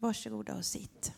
Varsågoda 0.00 0.56
och 0.56 0.64
sitt. 0.64 1.12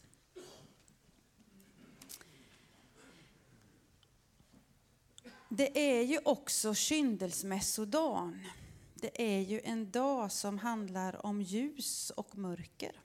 Det 5.49 5.99
är 5.99 6.03
ju 6.03 6.19
också 6.25 6.75
kyndelsmässodagen. 6.75 8.47
Det 8.95 9.23
är 9.23 9.41
ju 9.41 9.61
en 9.65 9.91
dag 9.91 10.33
som 10.33 10.59
handlar 10.59 11.27
om 11.27 11.43
ljus 11.43 12.11
och 12.11 12.39
mörker. 12.39 13.01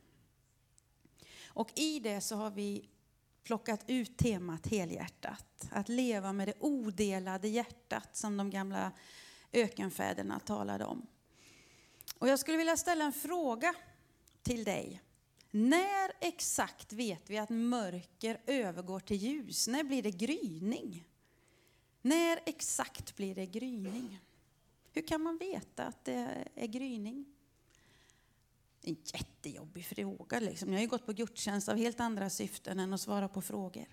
Och 1.45 1.71
i 1.75 1.99
det 1.99 2.21
så 2.21 2.35
har 2.35 2.51
vi 2.51 2.89
plockat 3.43 3.83
ut 3.87 4.17
temat 4.17 4.67
helhjärtat. 4.67 5.69
Att 5.71 5.89
leva 5.89 6.33
med 6.33 6.47
det 6.47 6.53
odelade 6.59 7.47
hjärtat 7.47 8.15
som 8.15 8.37
de 8.37 8.49
gamla 8.49 8.91
ökenfäderna 9.51 10.39
talade 10.39 10.85
om. 10.85 11.07
Och 12.17 12.27
jag 12.27 12.39
skulle 12.39 12.57
vilja 12.57 12.77
ställa 12.77 13.05
en 13.05 13.13
fråga 13.13 13.73
till 14.43 14.63
dig. 14.63 15.01
När 15.51 16.11
exakt 16.19 16.93
vet 16.93 17.29
vi 17.29 17.37
att 17.37 17.49
mörker 17.49 18.41
övergår 18.45 18.99
till 18.99 19.17
ljus? 19.17 19.67
När 19.67 19.83
blir 19.83 20.03
det 20.03 20.11
gryning? 20.11 21.07
När 22.01 22.39
exakt 22.45 23.15
blir 23.15 23.35
det 23.35 23.45
gryning? 23.45 24.19
Hur 24.93 25.07
kan 25.07 25.21
man 25.21 25.37
veta 25.37 25.83
att 25.83 26.05
det 26.05 26.47
är 26.55 26.67
gryning? 26.67 27.25
En 28.81 28.97
jättejobbig 29.03 29.85
fråga. 29.85 30.39
Liksom. 30.39 30.69
Jag 30.69 30.75
har 30.75 30.81
ju 30.81 30.87
gått 30.87 31.05
på 31.05 31.13
gudstjänst 31.13 31.69
av 31.69 31.77
helt 31.77 31.99
andra 31.99 32.29
syften 32.29 32.79
än 32.79 32.93
att 32.93 33.01
svara 33.01 33.27
på 33.27 33.41
frågor. 33.41 33.87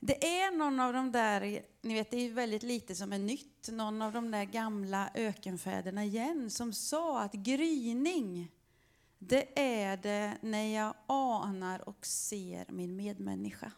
Det 0.00 0.40
är 0.40 0.56
någon 0.56 0.80
av 0.80 0.92
de 0.92 1.12
där, 1.12 1.62
ni 1.82 1.94
vet 1.94 2.10
det 2.10 2.16
är 2.16 2.30
väldigt 2.30 2.62
lite 2.62 2.94
som 2.94 3.12
är 3.12 3.18
nytt, 3.18 3.68
någon 3.72 4.02
av 4.02 4.12
de 4.12 4.30
där 4.30 4.44
gamla 4.44 5.10
ökenfäderna 5.14 6.04
igen 6.04 6.50
som 6.50 6.72
sa 6.72 7.20
att 7.20 7.32
gryning, 7.32 8.52
det 9.18 9.60
är 9.60 9.96
det 9.96 10.38
när 10.42 10.74
jag 10.74 10.94
anar 11.06 11.88
och 11.88 12.06
ser 12.06 12.66
min 12.68 12.96
medmänniska. 12.96 13.72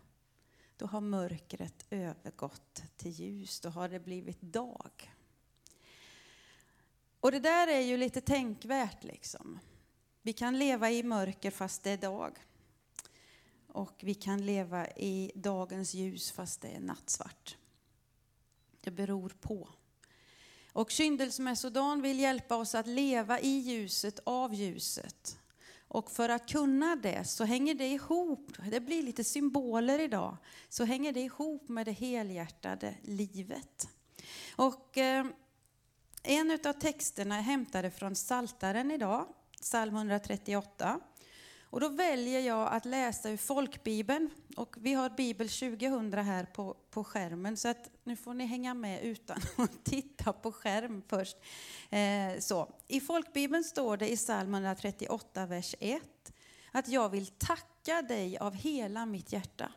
Då 0.76 0.86
har 0.86 1.00
mörkret 1.00 1.86
övergått 1.90 2.82
till 2.96 3.10
ljus, 3.10 3.60
då 3.60 3.68
har 3.68 3.88
det 3.88 4.00
blivit 4.00 4.40
dag. 4.40 5.12
Och 7.20 7.32
det 7.32 7.40
där 7.40 7.68
är 7.68 7.80
ju 7.80 7.96
lite 7.96 8.20
tänkvärt 8.20 9.04
liksom. 9.04 9.58
Vi 10.22 10.32
kan 10.32 10.58
leva 10.58 10.90
i 10.90 11.02
mörker 11.02 11.50
fast 11.50 11.82
det 11.82 11.90
är 11.90 11.96
dag. 11.96 12.38
Och 13.66 14.00
vi 14.00 14.14
kan 14.14 14.46
leva 14.46 14.86
i 14.90 15.32
dagens 15.34 15.94
ljus 15.94 16.32
fast 16.32 16.60
det 16.60 16.68
är 16.68 16.80
nattsvart. 16.80 17.56
Det 18.80 18.90
beror 18.90 19.36
på. 19.40 19.68
Och 20.72 20.90
kyndelsmässodagen 20.90 22.02
vill 22.02 22.20
hjälpa 22.20 22.56
oss 22.56 22.74
att 22.74 22.86
leva 22.86 23.40
i 23.40 23.58
ljuset 23.58 24.20
av 24.24 24.54
ljuset. 24.54 25.38
Och 25.88 26.10
för 26.10 26.28
att 26.28 26.48
kunna 26.48 26.96
det 26.96 27.24
så 27.24 27.44
hänger 27.44 27.74
det 27.74 27.88
ihop, 27.88 28.52
det 28.70 28.80
blir 28.80 29.02
lite 29.02 29.24
symboler 29.24 29.98
idag, 29.98 30.36
så 30.68 30.84
hänger 30.84 31.12
det 31.12 31.20
ihop 31.20 31.68
med 31.68 31.86
det 31.86 31.92
helhjärtade 31.92 32.94
livet. 33.02 33.88
Och 34.56 34.98
eh, 34.98 35.26
en 36.22 36.50
av 36.50 36.72
texterna 36.72 37.36
är 37.36 37.42
hämtade 37.42 37.90
från 37.90 38.14
Saltaren 38.16 38.90
idag, 38.90 39.26
psalm 39.60 39.96
138. 39.96 41.00
Och 41.70 41.80
då 41.80 41.88
väljer 41.88 42.40
jag 42.40 42.72
att 42.72 42.84
läsa 42.84 43.30
ur 43.30 43.36
folkbibeln. 43.36 44.30
Och 44.56 44.76
vi 44.78 44.92
har 44.92 45.10
Bibel 45.10 45.48
2000 45.48 46.12
här 46.12 46.44
på, 46.44 46.76
på 46.90 47.04
skärmen, 47.04 47.56
så 47.56 47.68
att 47.68 47.90
nu 48.04 48.16
får 48.16 48.34
ni 48.34 48.46
hänga 48.46 48.74
med 48.74 49.02
utan 49.02 49.40
att 49.56 49.84
titta 49.84 50.32
på 50.32 50.52
skärm 50.52 51.02
först. 51.08 51.36
Eh, 51.90 52.40
så. 52.40 52.68
I 52.86 53.00
folkbibeln 53.00 53.64
står 53.64 53.96
det 53.96 54.12
i 54.12 54.16
psalm 54.16 54.54
138, 54.54 55.46
vers 55.46 55.74
1, 55.80 56.02
att 56.72 56.88
jag 56.88 57.08
vill 57.08 57.26
tacka 57.26 58.02
dig 58.02 58.38
av 58.38 58.54
hela 58.54 59.06
mitt 59.06 59.32
hjärta. 59.32 59.72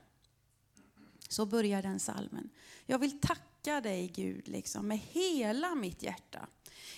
Så 1.30 1.46
börjar 1.46 1.82
den 1.82 2.00
salmen. 2.00 2.50
Jag 2.86 3.00
vill 3.00 3.20
tacka 3.20 3.82
dig 3.82 4.08
Gud 4.08 4.48
liksom, 4.48 4.88
med 4.88 4.98
hela 4.98 5.76
mitt 5.76 6.04
hjärta. 6.04 6.48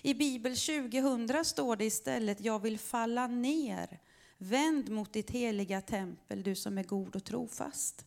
I 0.01 0.13
Bibel 0.13 0.57
2000 0.57 1.45
står 1.45 1.75
det 1.75 1.85
istället, 1.85 2.41
jag 2.41 2.59
vill 2.59 2.79
falla 2.79 3.27
ner 3.27 3.99
Vänd 4.37 4.89
mot 4.89 5.13
ditt 5.13 5.31
heliga 5.31 5.81
tempel, 5.81 6.43
du 6.43 6.55
som 6.55 6.77
är 6.77 6.83
god 6.83 7.15
och 7.15 7.23
trofast. 7.23 8.05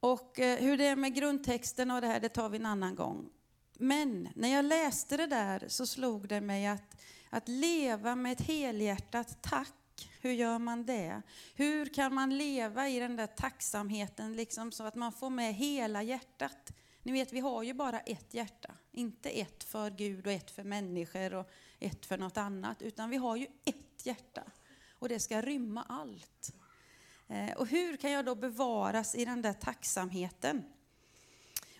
Och 0.00 0.40
eh, 0.40 0.58
hur 0.58 0.76
det 0.76 0.86
är 0.86 0.96
med 0.96 1.14
grundtexten 1.14 1.90
och 1.90 2.00
det 2.00 2.06
här, 2.06 2.20
det 2.20 2.28
tar 2.28 2.48
vi 2.48 2.56
en 2.56 2.66
annan 2.66 2.94
gång. 2.94 3.30
Men 3.78 4.28
när 4.34 4.48
jag 4.48 4.64
läste 4.64 5.16
det 5.16 5.26
där 5.26 5.64
så 5.68 5.86
slog 5.86 6.28
det 6.28 6.40
mig 6.40 6.66
att, 6.66 7.02
att 7.30 7.48
leva 7.48 8.16
med 8.16 8.32
ett 8.32 8.40
helhjärtat 8.40 9.42
tack, 9.42 10.10
hur 10.20 10.32
gör 10.32 10.58
man 10.58 10.86
det? 10.86 11.22
Hur 11.54 11.86
kan 11.86 12.14
man 12.14 12.38
leva 12.38 12.88
i 12.88 12.98
den 12.98 13.16
där 13.16 13.26
tacksamheten 13.26 14.36
liksom 14.36 14.72
så 14.72 14.84
att 14.84 14.94
man 14.94 15.12
får 15.12 15.30
med 15.30 15.54
hela 15.54 16.02
hjärtat? 16.02 16.72
Ni 17.02 17.12
vet, 17.12 17.32
vi 17.32 17.40
har 17.40 17.62
ju 17.62 17.74
bara 17.74 18.00
ett 18.00 18.34
hjärta. 18.34 18.74
Inte 18.92 19.30
ett 19.30 19.64
för 19.64 19.90
Gud 19.90 20.26
och 20.26 20.32
ett 20.32 20.50
för 20.50 20.64
människor 20.64 21.34
och 21.34 21.50
ett 21.78 22.06
för 22.06 22.18
något 22.18 22.36
annat, 22.36 22.82
utan 22.82 23.10
vi 23.10 23.16
har 23.16 23.36
ju 23.36 23.46
ett 23.64 24.06
hjärta 24.06 24.42
och 25.00 25.08
det 25.08 25.20
ska 25.20 25.40
rymma 25.40 25.82
allt. 25.88 26.52
Eh, 27.28 27.52
och 27.56 27.66
hur 27.66 27.96
kan 27.96 28.10
jag 28.10 28.24
då 28.24 28.34
bevaras 28.34 29.14
i 29.14 29.24
den 29.24 29.42
där 29.42 29.52
tacksamheten? 29.52 30.64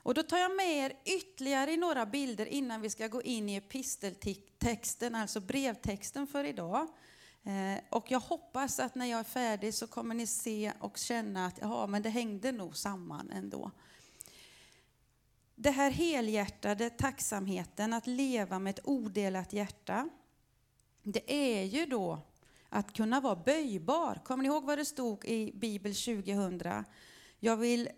Och 0.02 0.14
då 0.14 0.22
tar 0.22 0.38
jag 0.38 0.56
med 0.56 0.76
er 0.76 0.92
ytterligare 1.04 1.76
några 1.76 2.06
bilder 2.06 2.46
innan 2.46 2.80
vi 2.80 2.90
ska 2.90 3.08
gå 3.08 3.22
in 3.22 3.48
i 3.48 3.56
episteltexten, 3.56 5.14
alltså 5.14 5.40
brevtexten 5.40 6.26
för 6.26 6.44
idag. 6.44 6.88
Eh, 7.42 7.84
och 7.90 8.10
jag 8.10 8.20
hoppas 8.20 8.80
att 8.80 8.94
när 8.94 9.06
jag 9.06 9.20
är 9.20 9.24
färdig 9.24 9.74
så 9.74 9.86
kommer 9.86 10.14
ni 10.14 10.26
se 10.26 10.72
och 10.80 10.98
känna 10.98 11.46
att 11.46 11.58
ja, 11.60 11.86
men 11.86 12.02
det 12.02 12.10
hängde 12.10 12.52
nog 12.52 12.76
samman 12.76 13.30
ändå. 13.30 13.70
Det 15.54 15.70
här 15.70 15.90
helhjärtade 15.90 16.90
tacksamheten, 16.90 17.92
att 17.92 18.06
leva 18.06 18.58
med 18.58 18.70
ett 18.70 18.84
odelat 18.84 19.52
hjärta, 19.52 20.08
det 21.02 21.32
är 21.32 21.64
ju 21.64 21.86
då 21.86 22.20
att 22.70 22.92
kunna 22.92 23.20
vara 23.20 23.36
böjbar. 23.36 24.20
Kommer 24.24 24.42
ni 24.42 24.48
ihåg 24.48 24.64
vad 24.64 24.78
det 24.78 24.84
stod 24.84 25.24
i 25.24 25.52
Bibel 25.54 25.94
2000? 25.94 26.84
Jag 27.38 27.56
vill, 27.56 27.88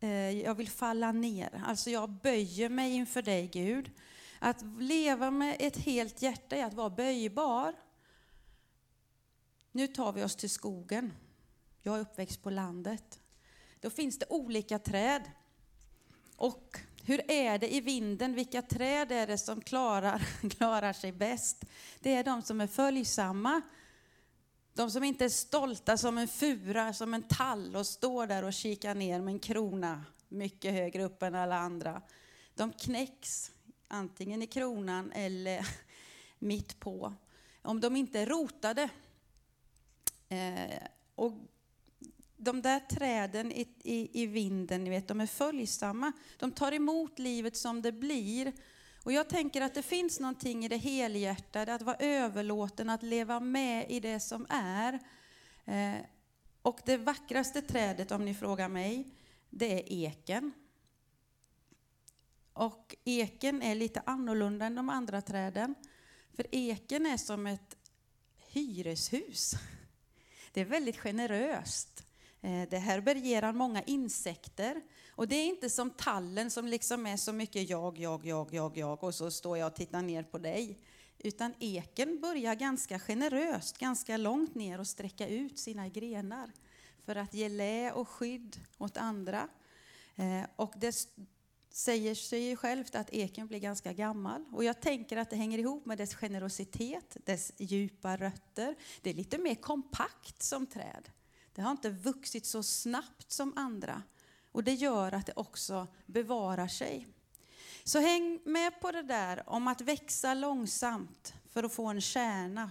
eh, 0.00 0.30
jag 0.30 0.54
vill 0.54 0.68
falla 0.68 1.12
ner, 1.12 1.62
alltså 1.66 1.90
jag 1.90 2.10
böjer 2.10 2.68
mig 2.68 2.92
inför 2.92 3.22
dig 3.22 3.46
Gud. 3.46 3.90
Att 4.38 4.62
leva 4.78 5.30
med 5.30 5.56
ett 5.60 5.76
helt 5.76 6.22
hjärta 6.22 6.56
är 6.56 6.64
att 6.64 6.74
vara 6.74 6.90
böjbar. 6.90 7.74
Nu 9.72 9.86
tar 9.86 10.12
vi 10.12 10.24
oss 10.24 10.36
till 10.36 10.50
skogen. 10.50 11.12
Jag 11.82 11.96
är 11.96 12.00
uppväxt 12.00 12.42
på 12.42 12.50
landet. 12.50 13.20
Då 13.80 13.90
finns 13.90 14.18
det 14.18 14.26
olika 14.28 14.78
träd. 14.78 15.22
Och 16.36 16.78
hur 17.04 17.30
är 17.30 17.58
det 17.58 17.74
i 17.74 17.80
vinden? 17.80 18.34
Vilka 18.34 18.62
träd 18.62 19.12
är 19.12 19.26
det 19.26 19.38
som 19.38 19.60
klarar, 19.60 20.18
klarar 20.50 20.92
sig 20.92 21.12
bäst? 21.12 21.64
Det 22.00 22.14
är 22.14 22.24
de 22.24 22.42
som 22.42 22.60
är 22.60 22.66
följsamma 22.66 23.62
de 24.74 24.90
som 24.90 25.04
inte 25.04 25.24
är 25.24 25.28
stolta 25.28 25.96
som 25.96 26.18
en 26.18 26.28
fura, 26.28 26.92
som 26.92 27.14
en 27.14 27.22
tall 27.22 27.76
och 27.76 27.86
står 27.86 28.26
där 28.26 28.42
och 28.42 28.52
kikar 28.52 28.94
ner 28.94 29.20
med 29.20 29.32
en 29.32 29.38
krona 29.38 30.04
mycket 30.28 30.72
högre 30.72 31.04
upp 31.04 31.22
än 31.22 31.34
alla 31.34 31.58
andra. 31.58 32.02
De 32.54 32.72
knäcks 32.72 33.50
antingen 33.88 34.42
i 34.42 34.46
kronan 34.46 35.12
eller 35.12 35.66
mitt 36.38 36.80
på. 36.80 37.14
Om 37.62 37.80
de 37.80 37.96
inte 37.96 38.20
är 38.20 38.26
rotade. 38.26 38.88
Eh, 40.28 40.82
och 41.14 41.32
de 42.36 42.62
där 42.62 42.80
träden 42.80 43.52
i, 43.52 43.68
i, 43.82 44.22
i 44.22 44.26
vinden, 44.26 44.84
ni 44.84 44.90
vet, 44.90 45.08
de 45.08 45.20
är 45.20 45.26
följsamma. 45.26 46.12
De 46.38 46.52
tar 46.52 46.72
emot 46.72 47.18
livet 47.18 47.56
som 47.56 47.82
det 47.82 47.92
blir 47.92 48.52
och 49.04 49.12
jag 49.12 49.28
tänker 49.28 49.60
att 49.60 49.74
det 49.74 49.82
finns 49.82 50.20
någonting 50.20 50.64
i 50.64 50.68
det 50.68 50.76
helhjärtade, 50.76 51.74
att 51.74 51.82
vara 51.82 51.96
överlåten, 51.96 52.90
att 52.90 53.02
leva 53.02 53.40
med 53.40 53.90
i 53.90 54.00
det 54.00 54.20
som 54.20 54.46
är. 54.48 54.98
Eh, 55.64 56.00
och 56.62 56.80
det 56.84 56.96
vackraste 56.96 57.62
trädet, 57.62 58.12
om 58.12 58.24
ni 58.24 58.34
frågar 58.34 58.68
mig, 58.68 59.14
det 59.50 59.72
är 59.72 59.92
eken. 59.92 60.52
Och 62.52 62.96
eken 63.04 63.62
är 63.62 63.74
lite 63.74 64.02
annorlunda 64.06 64.66
än 64.66 64.74
de 64.74 64.88
andra 64.88 65.22
träden. 65.22 65.74
För 66.36 66.46
eken 66.50 67.06
är 67.06 67.16
som 67.16 67.46
ett 67.46 67.76
hyreshus. 68.36 69.54
Det 70.52 70.60
är 70.60 70.64
väldigt 70.64 70.98
generöst. 70.98 72.01
Eh, 72.42 72.68
det 72.70 72.78
härbärgerar 72.78 73.52
många 73.52 73.82
insekter. 73.82 74.82
Och 75.10 75.28
det 75.28 75.36
är 75.36 75.46
inte 75.46 75.70
som 75.70 75.90
tallen 75.90 76.50
som 76.50 76.66
liksom 76.66 77.06
är 77.06 77.16
så 77.16 77.32
mycket 77.32 77.70
jag, 77.70 77.98
jag, 77.98 78.26
jag, 78.26 78.54
jag, 78.54 78.76
jag 78.76 79.04
och 79.04 79.14
så 79.14 79.30
står 79.30 79.58
jag 79.58 79.66
och 79.66 79.74
tittar 79.74 80.02
ner 80.02 80.22
på 80.22 80.38
dig. 80.38 80.78
Utan 81.18 81.54
eken 81.58 82.20
börjar 82.20 82.54
ganska 82.54 82.98
generöst, 82.98 83.78
ganska 83.78 84.16
långt 84.16 84.54
ner 84.54 84.80
och 84.80 84.86
sträcka 84.86 85.28
ut 85.28 85.58
sina 85.58 85.88
grenar 85.88 86.50
för 87.04 87.16
att 87.16 87.34
ge 87.34 87.48
lä 87.48 87.92
och 87.92 88.08
skydd 88.08 88.60
åt 88.78 88.96
andra. 88.96 89.48
Eh, 90.16 90.42
och 90.56 90.74
det 90.76 91.08
säger 91.70 92.14
sig 92.14 92.56
självt 92.56 92.94
att 92.94 93.12
eken 93.12 93.46
blir 93.46 93.58
ganska 93.58 93.92
gammal. 93.92 94.44
Och 94.52 94.64
jag 94.64 94.80
tänker 94.80 95.16
att 95.16 95.30
det 95.30 95.36
hänger 95.36 95.58
ihop 95.58 95.86
med 95.86 95.98
dess 95.98 96.14
generositet, 96.14 97.16
dess 97.24 97.52
djupa 97.58 98.16
rötter. 98.16 98.74
Det 99.02 99.10
är 99.10 99.14
lite 99.14 99.38
mer 99.38 99.54
kompakt 99.54 100.42
som 100.42 100.66
träd. 100.66 101.10
Det 101.54 101.62
har 101.62 101.70
inte 101.70 101.90
vuxit 101.90 102.46
så 102.46 102.62
snabbt 102.62 103.32
som 103.32 103.52
andra. 103.56 104.02
Och 104.52 104.64
det 104.64 104.74
gör 104.74 105.14
att 105.14 105.26
det 105.26 105.32
också 105.36 105.86
bevarar 106.06 106.68
sig. 106.68 107.06
Så 107.84 108.00
häng 108.00 108.40
med 108.44 108.80
på 108.80 108.92
det 108.92 109.02
där 109.02 109.42
om 109.46 109.68
att 109.68 109.80
växa 109.80 110.34
långsamt 110.34 111.34
för 111.50 111.62
att 111.62 111.72
få 111.72 111.86
en 111.86 112.00
kärna, 112.00 112.70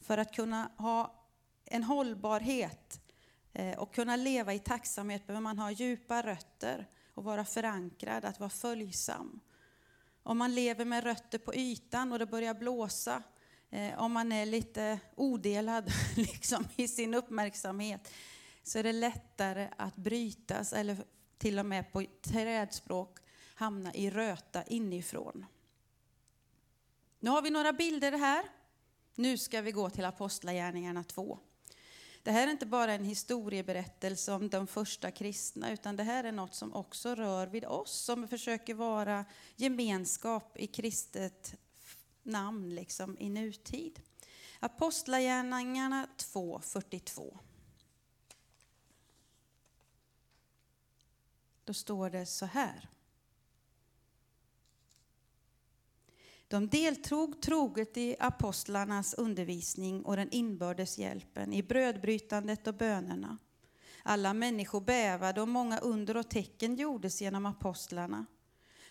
för 0.00 0.18
att 0.18 0.34
kunna 0.34 0.70
ha 0.76 1.24
en 1.64 1.82
hållbarhet 1.82 3.00
eh, 3.52 3.78
och 3.78 3.94
kunna 3.94 4.16
leva 4.16 4.54
i 4.54 4.58
tacksamhet 4.58 5.26
behöver 5.26 5.42
man 5.42 5.58
ha 5.58 5.70
djupa 5.70 6.22
rötter 6.22 6.88
och 7.14 7.24
vara 7.24 7.44
förankrad, 7.44 8.24
att 8.24 8.40
vara 8.40 8.50
följsam. 8.50 9.40
Om 10.22 10.38
man 10.38 10.54
lever 10.54 10.84
med 10.84 11.04
rötter 11.04 11.38
på 11.38 11.54
ytan 11.54 12.12
och 12.12 12.18
det 12.18 12.26
börjar 12.26 12.54
blåsa, 12.54 13.22
eh, 13.74 13.98
om 13.98 14.12
man 14.12 14.32
är 14.32 14.46
lite 14.46 14.98
odelad 15.14 15.92
liksom, 16.16 16.66
i 16.76 16.88
sin 16.88 17.14
uppmärksamhet, 17.14 18.12
så 18.62 18.78
är 18.78 18.82
det 18.82 18.92
lättare 18.92 19.68
att 19.76 19.96
brytas 19.96 20.72
eller 20.72 20.96
till 21.38 21.58
och 21.58 21.66
med 21.66 21.92
på 21.92 22.04
trädspråk 22.22 23.18
hamna 23.54 23.94
i 23.94 24.10
röta 24.10 24.62
inifrån. 24.62 25.46
Nu 27.20 27.30
har 27.30 27.42
vi 27.42 27.50
några 27.50 27.72
bilder 27.72 28.12
här. 28.12 28.44
Nu 29.14 29.38
ska 29.38 29.60
vi 29.60 29.72
gå 29.72 29.90
till 29.90 30.04
Apostlagärningarna 30.04 31.04
2. 31.04 31.38
Det 32.22 32.30
här 32.30 32.46
är 32.46 32.50
inte 32.50 32.66
bara 32.66 32.92
en 32.92 33.04
historieberättelse 33.04 34.32
om 34.32 34.48
de 34.48 34.66
första 34.66 35.10
kristna, 35.10 35.72
utan 35.72 35.96
det 35.96 36.02
här 36.02 36.24
är 36.24 36.32
något 36.32 36.54
som 36.54 36.74
också 36.74 37.14
rör 37.14 37.46
vid 37.46 37.64
oss, 37.64 37.92
som 37.92 38.28
försöker 38.28 38.74
vara 38.74 39.24
gemenskap 39.56 40.56
i 40.56 40.66
kristet 40.66 41.54
namn 42.24 42.74
liksom, 42.74 43.16
i 43.18 43.30
nutid. 43.30 44.00
Apostlagärningarna 44.60 46.08
2.42. 46.16 47.38
Då 51.64 51.74
står 51.74 52.10
det 52.10 52.26
så 52.26 52.46
här. 52.46 52.88
De 56.48 56.68
deltog 56.68 57.42
troget 57.42 57.96
i 57.96 58.16
apostlarnas 58.18 59.14
undervisning 59.14 60.04
och 60.04 60.16
den 60.16 60.30
inbördes 60.30 60.98
hjälpen, 60.98 61.52
i 61.52 61.62
brödbrytandet 61.62 62.66
och 62.66 62.74
bönerna. 62.74 63.38
Alla 64.02 64.34
människor 64.34 64.80
bävade 64.80 65.40
och 65.40 65.48
många 65.48 65.78
under 65.78 66.16
och 66.16 66.30
tecken 66.30 66.76
gjordes 66.76 67.20
genom 67.20 67.46
apostlarna. 67.46 68.26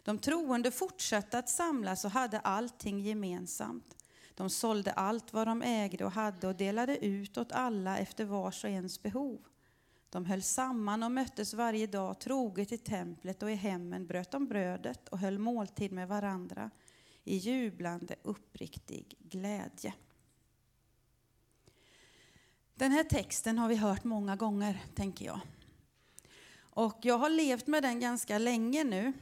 De 0.04 0.18
troende 0.18 0.72
fortsatte 0.72 1.38
att 1.38 1.50
samlas 1.50 2.06
och 2.06 2.12
hade 2.12 2.40
allting 2.40 3.00
gemensamt. 3.00 3.96
De 4.36 4.50
sålde 4.50 4.92
allt 4.92 5.34
vad 5.34 5.48
de 5.48 5.62
ägde 5.62 6.06
och 6.06 6.12
hade 6.12 6.48
och 6.48 6.56
delade 6.56 7.06
ut 7.06 7.38
åt 7.38 7.52
alla 7.52 7.98
efter 7.98 8.26
vars 8.26 8.64
och 8.64 8.70
ens 8.70 9.04
behov. 9.04 9.42
De 10.10 10.26
höll 10.26 10.42
samman 10.42 11.04
och 11.04 11.12
möttes 11.12 11.54
varje 11.54 11.88
dag 11.88 12.20
troget 12.20 12.72
i 12.72 12.78
templet 12.78 13.44
och 13.44 13.52
i 13.52 13.56
hemmen 13.56 14.08
bröt 14.08 14.32
de 14.32 14.48
brödet 14.48 15.08
och 15.10 15.20
höll 15.20 15.40
måltid 15.40 15.92
med 15.92 16.08
varandra 16.08 16.70
i 17.24 17.38
jublande 17.38 18.16
uppriktig 18.24 19.18
glädje. 19.20 19.94
Den 22.76 22.92
här 22.92 23.04
texten 23.04 23.58
har 23.58 23.68
vi 23.68 23.76
hört 23.76 24.04
många 24.04 24.36
gånger, 24.36 24.84
tänker 24.96 25.26
jag. 25.26 25.40
Och 26.60 27.00
jag 27.02 27.18
har 27.18 27.30
levt 27.30 27.68
med 27.68 27.84
den 27.84 28.00
ganska 28.00 28.38
länge 28.38 28.84
nu. 28.84 29.14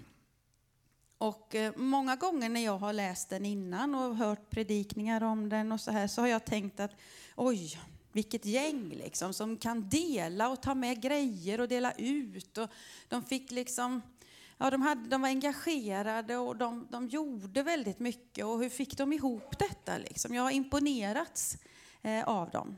Och 1.22 1.56
eh, 1.56 1.74
många 1.76 2.16
gånger 2.16 2.50
när 2.50 2.66
jag 2.66 2.78
har 2.78 2.94
läst 2.94 3.30
den 3.30 3.46
innan 3.46 3.96
och 3.96 4.16
hört 4.16 4.50
predikningar 4.50 5.24
om 5.24 5.50
den 5.50 5.72
och 5.72 5.82
så 5.82 5.92
här 5.92 6.08
så 6.08 6.22
har 6.22 6.28
jag 6.28 6.46
tänkt 6.46 6.80
att 6.80 6.92
oj, 7.36 7.80
vilket 8.12 8.46
gäng 8.46 8.90
liksom 8.90 9.34
som 9.34 9.58
kan 9.58 9.90
dela 9.90 10.50
och 10.50 10.62
ta 10.62 10.76
med 10.76 11.02
grejer 11.02 11.62
och 11.62 11.68
dela 11.68 11.92
ut. 11.92 12.58
Och 12.58 12.70
de 13.08 13.24
fick 13.24 13.52
liksom 13.52 14.02
ja, 14.58 14.70
de, 14.70 14.82
hade, 14.82 15.10
de 15.10 15.22
var 15.22 15.30
engagerade 15.30 16.38
och 16.38 16.56
de, 16.56 16.88
de 16.90 17.08
gjorde 17.08 17.64
väldigt 17.64 18.00
mycket. 18.00 18.46
Och 18.46 18.60
hur 18.60 18.70
fick 18.70 18.98
de 18.98 19.14
ihop 19.14 19.60
detta? 19.60 19.98
Liksom? 19.98 20.36
Jag 20.36 20.44
har 20.44 20.52
imponerats 20.52 21.58
eh, 22.02 22.24
av 22.24 22.50
dem. 22.50 22.78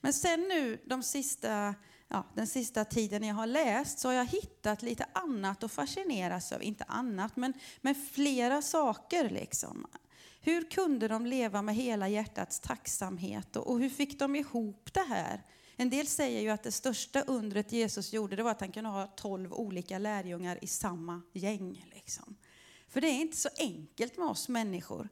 Men 0.00 0.12
sen 0.12 0.40
nu 0.40 0.78
de 0.84 1.02
sista, 1.02 1.74
ja, 2.08 2.26
den 2.34 2.46
sista 2.46 2.84
tiden 2.84 3.22
jag 3.22 3.34
har 3.34 3.46
läst 3.46 3.98
så 3.98 4.08
har 4.08 4.14
jag 4.14 4.26
hittat 4.26 4.82
lite 4.82 5.06
annat 5.12 5.64
att 5.64 5.72
fascineras 5.72 6.52
av. 6.52 6.62
Inte 6.62 6.84
annat, 6.84 7.36
men, 7.36 7.52
men 7.80 7.94
flera 7.94 8.62
saker. 8.62 9.30
Liksom. 9.30 9.86
Hur 10.40 10.70
kunde 10.70 11.08
de 11.08 11.26
leva 11.26 11.62
med 11.62 11.74
hela 11.74 12.08
hjärtats 12.08 12.60
tacksamhet 12.60 13.56
och, 13.56 13.66
och 13.66 13.80
hur 13.80 13.90
fick 13.90 14.18
de 14.18 14.36
ihop 14.36 14.90
det 14.92 15.04
här? 15.08 15.42
En 15.76 15.90
del 15.90 16.06
säger 16.06 16.40
ju 16.40 16.48
att 16.48 16.62
det 16.62 16.72
största 16.72 17.20
undret 17.20 17.72
Jesus 17.72 18.12
gjorde 18.12 18.36
det 18.36 18.42
var 18.42 18.50
att 18.50 18.60
han 18.60 18.72
kunde 18.72 18.90
ha 18.90 19.06
tolv 19.06 19.52
olika 19.52 19.98
lärjungar 19.98 20.64
i 20.64 20.66
samma 20.66 21.22
gäng. 21.32 21.86
Liksom. 21.94 22.36
För 22.88 23.00
det 23.00 23.06
är 23.06 23.20
inte 23.20 23.36
så 23.36 23.48
enkelt 23.58 24.18
med 24.18 24.28
oss 24.28 24.48
människor. 24.48 25.08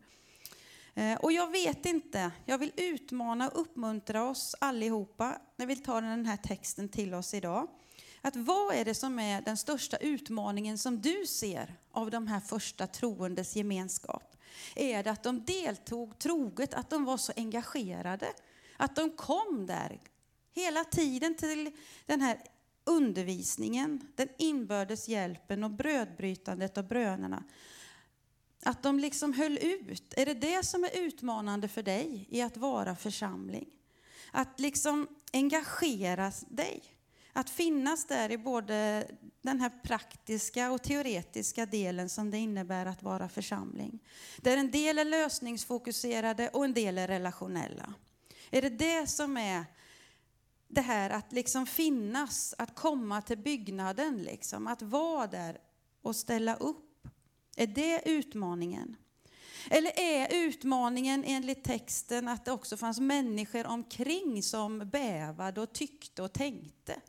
Eh, 0.94 1.14
och 1.14 1.32
jag 1.32 1.50
vet 1.50 1.86
inte, 1.86 2.30
jag 2.46 2.58
vill 2.58 2.72
utmana 2.76 3.48
och 3.48 3.60
uppmuntra 3.60 4.24
oss 4.24 4.54
allihopa, 4.58 5.38
jag 5.56 5.66
vill 5.66 5.82
ta 5.82 6.00
den 6.00 6.26
här 6.26 6.36
texten 6.36 6.88
till 6.88 7.14
oss 7.14 7.34
idag. 7.34 7.68
Att 8.20 8.36
vad 8.36 8.74
är 8.74 8.84
det 8.84 8.94
som 8.94 9.18
är 9.18 9.42
den 9.42 9.56
största 9.56 9.96
utmaningen 9.96 10.78
som 10.78 11.00
du 11.00 11.26
ser 11.26 11.74
av 11.90 12.10
de 12.10 12.26
här 12.26 12.40
första 12.40 12.86
troendes 12.86 13.56
gemenskap? 13.56 14.36
Är 14.74 15.02
det 15.02 15.10
att 15.10 15.22
de 15.22 15.44
deltog 15.44 16.18
troget, 16.18 16.74
att 16.74 16.90
de 16.90 17.04
var 17.04 17.16
så 17.16 17.32
engagerade? 17.36 18.26
Att 18.76 18.96
de 18.96 19.10
kom 19.10 19.66
där 19.66 20.00
Hela 20.54 20.84
tiden 20.84 21.34
till 21.34 21.70
den 22.06 22.20
här 22.20 22.38
undervisningen, 22.84 24.12
den 24.16 24.28
inbördes 24.38 25.08
hjälpen 25.08 25.64
och 25.64 25.70
brödbrytandet 25.70 26.78
och 26.78 26.84
brönerna. 26.84 27.44
Att 28.64 28.82
de 28.82 28.98
liksom 28.98 29.32
höll 29.32 29.58
ut. 29.58 30.14
Är 30.16 30.26
det 30.26 30.34
det 30.34 30.66
som 30.66 30.84
är 30.84 30.98
utmanande 30.98 31.68
för 31.68 31.82
dig 31.82 32.26
i 32.30 32.42
att 32.42 32.56
vara 32.56 32.96
församling? 32.96 33.70
Att 34.30 34.60
liksom 34.60 35.08
engagera 35.32 36.32
dig. 36.48 36.82
Att 37.32 37.50
finnas 37.50 38.06
där 38.06 38.30
i 38.30 38.38
både 38.38 39.06
den 39.42 39.60
här 39.60 39.70
praktiska 39.82 40.72
och 40.72 40.82
teoretiska 40.82 41.66
delen 41.66 42.08
som 42.08 42.30
det 42.30 42.38
innebär 42.38 42.86
att 42.86 43.02
vara 43.02 43.28
församling. 43.28 43.98
Där 44.36 44.56
en 44.56 44.70
del 44.70 44.98
är 44.98 45.04
lösningsfokuserade 45.04 46.48
och 46.48 46.64
en 46.64 46.74
del 46.74 46.98
är 46.98 47.08
relationella. 47.08 47.94
Är 48.50 48.62
det 48.62 48.68
det 48.68 49.06
som 49.06 49.36
är 49.36 49.64
det 50.68 50.80
här 50.80 51.10
att 51.10 51.32
liksom 51.32 51.66
finnas, 51.66 52.54
att 52.58 52.74
komma 52.74 53.22
till 53.22 53.38
byggnaden, 53.38 54.22
liksom, 54.22 54.66
att 54.66 54.82
vara 54.82 55.26
där 55.26 55.58
och 56.02 56.16
ställa 56.16 56.56
upp. 56.56 56.91
Är 57.56 57.66
det 57.66 58.02
utmaningen? 58.04 58.96
Eller 59.70 60.00
är 60.00 60.34
utmaningen 60.34 61.24
enligt 61.26 61.64
texten 61.64 62.28
att 62.28 62.44
det 62.44 62.52
också 62.52 62.76
fanns 62.76 63.00
människor 63.00 63.66
omkring 63.66 64.42
som 64.42 64.78
bävade 64.78 65.60
och 65.60 65.72
tyckte 65.72 66.22
och 66.22 66.32
tänkte? 66.32 67.00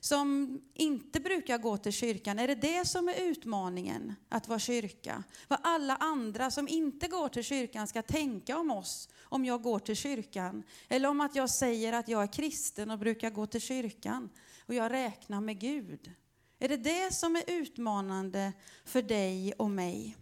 Som 0.00 0.60
inte 0.74 1.20
brukar 1.20 1.58
gå 1.58 1.76
till 1.76 1.92
kyrkan, 1.92 2.38
är 2.38 2.48
det 2.48 2.54
det 2.54 2.88
som 2.88 3.08
är 3.08 3.20
utmaningen 3.20 4.14
att 4.28 4.48
vara 4.48 4.58
kyrka? 4.58 5.24
Vad 5.48 5.58
alla 5.62 5.96
andra 5.96 6.50
som 6.50 6.68
inte 6.68 7.08
går 7.08 7.28
till 7.28 7.44
kyrkan 7.44 7.86
ska 7.86 8.02
tänka 8.02 8.58
om 8.58 8.70
oss 8.70 9.08
om 9.22 9.44
jag 9.44 9.62
går 9.62 9.78
till 9.78 9.96
kyrkan. 9.96 10.62
Eller 10.88 11.08
om 11.08 11.20
att 11.20 11.34
jag 11.34 11.50
säger 11.50 11.92
att 11.92 12.08
jag 12.08 12.22
är 12.22 12.32
kristen 12.32 12.90
och 12.90 12.98
brukar 12.98 13.30
gå 13.30 13.46
till 13.46 13.60
kyrkan 13.60 14.30
och 14.66 14.74
jag 14.74 14.92
räknar 14.92 15.40
med 15.40 15.60
Gud. 15.60 16.10
Är 16.58 16.68
det 16.68 16.76
det 16.76 17.14
som 17.14 17.36
är 17.36 17.44
utmanande 17.46 18.52
för 18.84 19.02
dig 19.02 19.52
och 19.52 19.70
mig? 19.70 20.16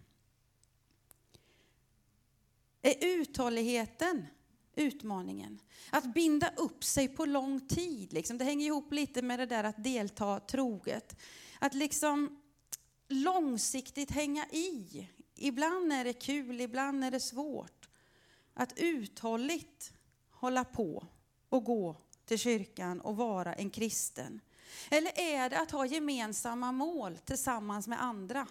Är 2.82 2.94
uthålligheten 3.00 4.26
utmaningen? 4.74 5.60
Att 5.90 6.14
binda 6.14 6.52
upp 6.56 6.84
sig 6.84 7.08
på 7.08 7.24
lång 7.24 7.68
tid, 7.68 8.12
liksom. 8.12 8.38
det 8.38 8.44
hänger 8.44 8.66
ihop 8.66 8.92
lite 8.92 9.22
med 9.22 9.38
det 9.38 9.46
där 9.46 9.64
att 9.64 9.84
delta 9.84 10.40
troget. 10.40 11.16
Att 11.58 11.74
liksom 11.74 12.40
långsiktigt 13.08 14.10
hänga 14.10 14.46
i. 14.46 15.08
Ibland 15.36 15.92
är 15.92 16.04
det 16.04 16.12
kul, 16.12 16.60
ibland 16.60 17.04
är 17.04 17.10
det 17.10 17.20
svårt. 17.20 17.88
Att 18.54 18.72
uthålligt 18.76 19.92
hålla 20.30 20.64
på 20.64 21.06
och 21.48 21.64
gå 21.64 21.96
till 22.24 22.38
kyrkan 22.38 23.00
och 23.00 23.16
vara 23.16 23.54
en 23.54 23.70
kristen? 23.70 24.40
Eller 24.90 25.18
är 25.18 25.50
det 25.50 25.60
att 25.60 25.70
ha 25.70 25.86
gemensamma 25.86 26.72
mål 26.72 27.18
tillsammans 27.18 27.88
med 27.88 28.02
andra? 28.02 28.46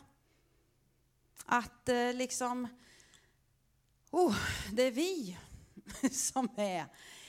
Att 1.45 1.89
eh, 1.89 2.13
liksom, 2.13 2.67
oh, 4.11 4.35
det 4.71 4.83
är 4.83 4.91
vi 4.91 5.37
som 6.11 6.49
är. 6.57 6.85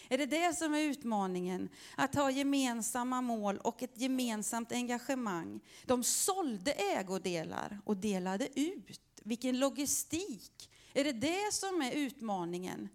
Är 0.09 0.19
det 0.19 0.27
det 0.27 0.57
som 0.57 0.75
är 0.75 0.81
utmaningen? 0.81 1.69
Att 1.97 2.15
ha 2.15 2.31
gemensamma 2.31 3.21
mål 3.21 3.59
och 3.59 3.83
ett 3.83 4.01
gemensamt 4.01 4.73
engagemang. 4.73 5.61
De 5.85 6.05
sålde 6.05 6.73
ägodelar 6.73 7.81
och 7.85 7.97
delade 7.97 8.61
ut. 8.61 9.01
Vilken 9.23 9.59
logistik! 9.59 10.71
Är 10.95 11.05
det 11.05 11.13
det 11.13 11.53
som 11.53 11.83
är 11.83 11.93
utmaningen? 11.93 12.89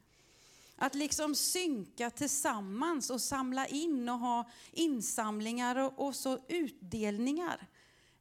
Att 0.81 0.95
liksom 0.95 1.36
synka 1.36 2.09
tillsammans 2.09 3.09
och 3.09 3.21
samla 3.21 3.67
in 3.67 4.09
och 4.09 4.19
ha 4.19 4.50
insamlingar 4.71 5.75
och, 5.75 6.07
och 6.07 6.15
så 6.15 6.39
utdelningar. 6.48 7.67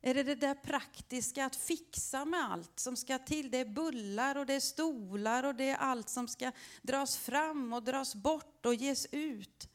Är 0.00 0.14
det 0.14 0.22
det 0.22 0.34
där 0.34 0.54
praktiska, 0.54 1.46
att 1.46 1.56
fixa 1.56 2.24
med 2.24 2.44
allt 2.44 2.80
som 2.80 2.96
ska 2.96 3.18
till? 3.18 3.50
Det 3.50 3.58
är 3.58 3.64
bullar 3.64 4.36
och 4.36 4.46
det 4.46 4.54
är 4.54 4.60
stolar 4.60 5.44
och 5.44 5.54
det 5.54 5.70
är 5.70 5.76
allt 5.76 6.08
som 6.08 6.28
ska 6.28 6.52
dras 6.82 7.16
fram 7.16 7.72
och 7.72 7.82
dras 7.82 8.14
bort 8.14 8.66
och 8.66 8.74
ges 8.74 9.06
ut. 9.12 9.68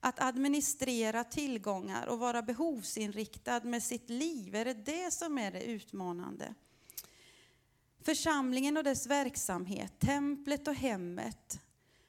Att 0.00 0.20
administrera 0.20 1.24
tillgångar 1.24 2.06
och 2.06 2.18
vara 2.18 2.42
behovsinriktad 2.42 3.60
med 3.60 3.82
sitt 3.82 4.10
liv, 4.10 4.54
är 4.54 4.64
det 4.64 4.74
det 4.74 5.10
som 5.10 5.38
är 5.38 5.50
det 5.50 5.62
utmanande? 5.62 6.54
Församlingen 8.06 8.76
och 8.76 8.84
dess 8.84 9.06
verksamhet, 9.06 9.98
templet 9.98 10.68
och 10.68 10.74
hemmet, 10.74 11.60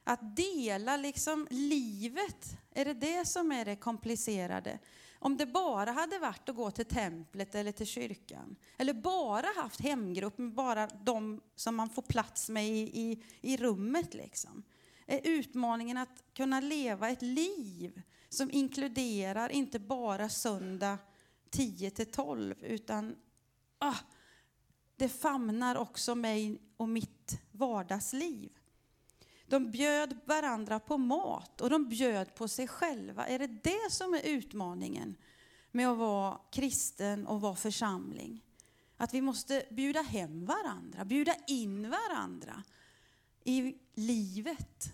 att 0.04 0.36
dela 0.36 0.98
liksom 0.98 1.48
livet, 1.50 2.58
är 2.72 2.86
det 2.86 2.94
det 2.94 3.28
som 3.28 3.52
är 3.52 3.66
det 3.66 3.76
komplicerade? 3.76 4.80
Om 5.20 5.38
det 5.38 5.46
bara 5.46 5.92
hade 5.92 6.20
varit 6.20 6.50
att 6.50 6.56
gå 6.56 6.72
till 6.72 6.86
templet 6.86 7.56
eller 7.56 7.72
till 7.72 7.88
kyrkan, 7.88 8.56
eller 8.78 8.94
bara 8.94 9.62
haft 9.62 9.82
hemgrupp 9.82 10.38
med 10.38 10.54
bara 10.54 10.88
de 10.88 11.42
som 11.56 11.76
man 11.76 11.90
får 11.90 12.02
plats 12.02 12.50
med 12.50 12.68
i, 12.68 12.80
i, 12.80 13.24
i 13.42 13.58
rummet, 13.58 14.14
liksom, 14.14 14.64
är 15.06 15.22
utmaningen 15.24 15.98
att 15.98 16.24
kunna 16.34 16.60
leva 16.60 17.10
ett 17.10 17.22
liv 17.22 18.02
som 18.30 18.52
inkluderar 18.52 19.50
inte 19.50 19.80
bara 19.80 20.30
söndag 20.30 20.98
10 21.50 21.92
till 21.92 22.12
12, 22.12 22.56
utan 22.64 23.16
ah, 23.80 23.96
det 24.98 25.10
famnar 25.10 25.76
också 25.76 26.16
mig 26.16 26.62
och 26.78 26.90
mitt 26.90 27.42
vardagsliv. 27.52 28.52
De 29.48 29.72
bjöd 29.72 30.18
varandra 30.26 30.80
på 30.80 30.98
mat 30.98 31.62
och 31.62 31.70
de 31.70 31.90
bjöd 31.90 32.36
på 32.36 32.48
sig 32.48 32.68
själva. 32.68 33.28
Är 33.28 33.40
det 33.40 33.48
det 33.48 33.92
som 33.92 34.14
är 34.14 34.22
utmaningen 34.24 35.16
med 35.72 35.90
att 35.90 35.98
vara 35.98 36.40
kristen 36.52 37.28
och 37.28 37.42
vara 37.42 37.56
församling? 37.56 38.44
Att 38.98 39.14
vi 39.14 39.22
måste 39.22 39.64
bjuda 39.72 40.02
hem 40.02 40.46
varandra, 40.46 41.06
bjuda 41.06 41.36
in 41.48 41.90
varandra 41.90 42.64
i 43.44 43.76
livet, 43.94 44.94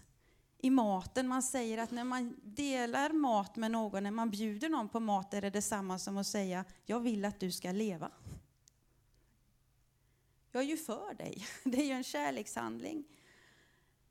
i 0.58 0.70
maten. 0.70 1.28
Man 1.28 1.44
säger 1.44 1.78
att 1.78 1.92
när 1.92 2.04
man 2.04 2.36
delar 2.44 3.10
mat 3.10 3.56
med 3.56 3.72
någon, 3.72 4.04
när 4.04 4.12
man 4.12 4.30
bjuder 4.30 4.70
någon 4.70 4.90
på 4.90 5.00
mat, 5.00 5.34
är 5.34 5.42
det 5.42 5.50
detsamma 5.50 6.00
som 6.00 6.18
att 6.18 6.28
säga, 6.28 6.66
jag 6.86 7.00
vill 7.00 7.26
att 7.26 7.40
du 7.40 7.52
ska 7.52 7.72
leva. 7.72 8.12
Jag 10.56 10.64
är 10.64 10.68
ju 10.68 10.78
för 10.78 11.14
dig. 11.14 11.48
Det 11.64 11.78
är 11.78 11.86
ju 11.86 11.92
en 11.92 12.04
kärlekshandling. 12.04 13.04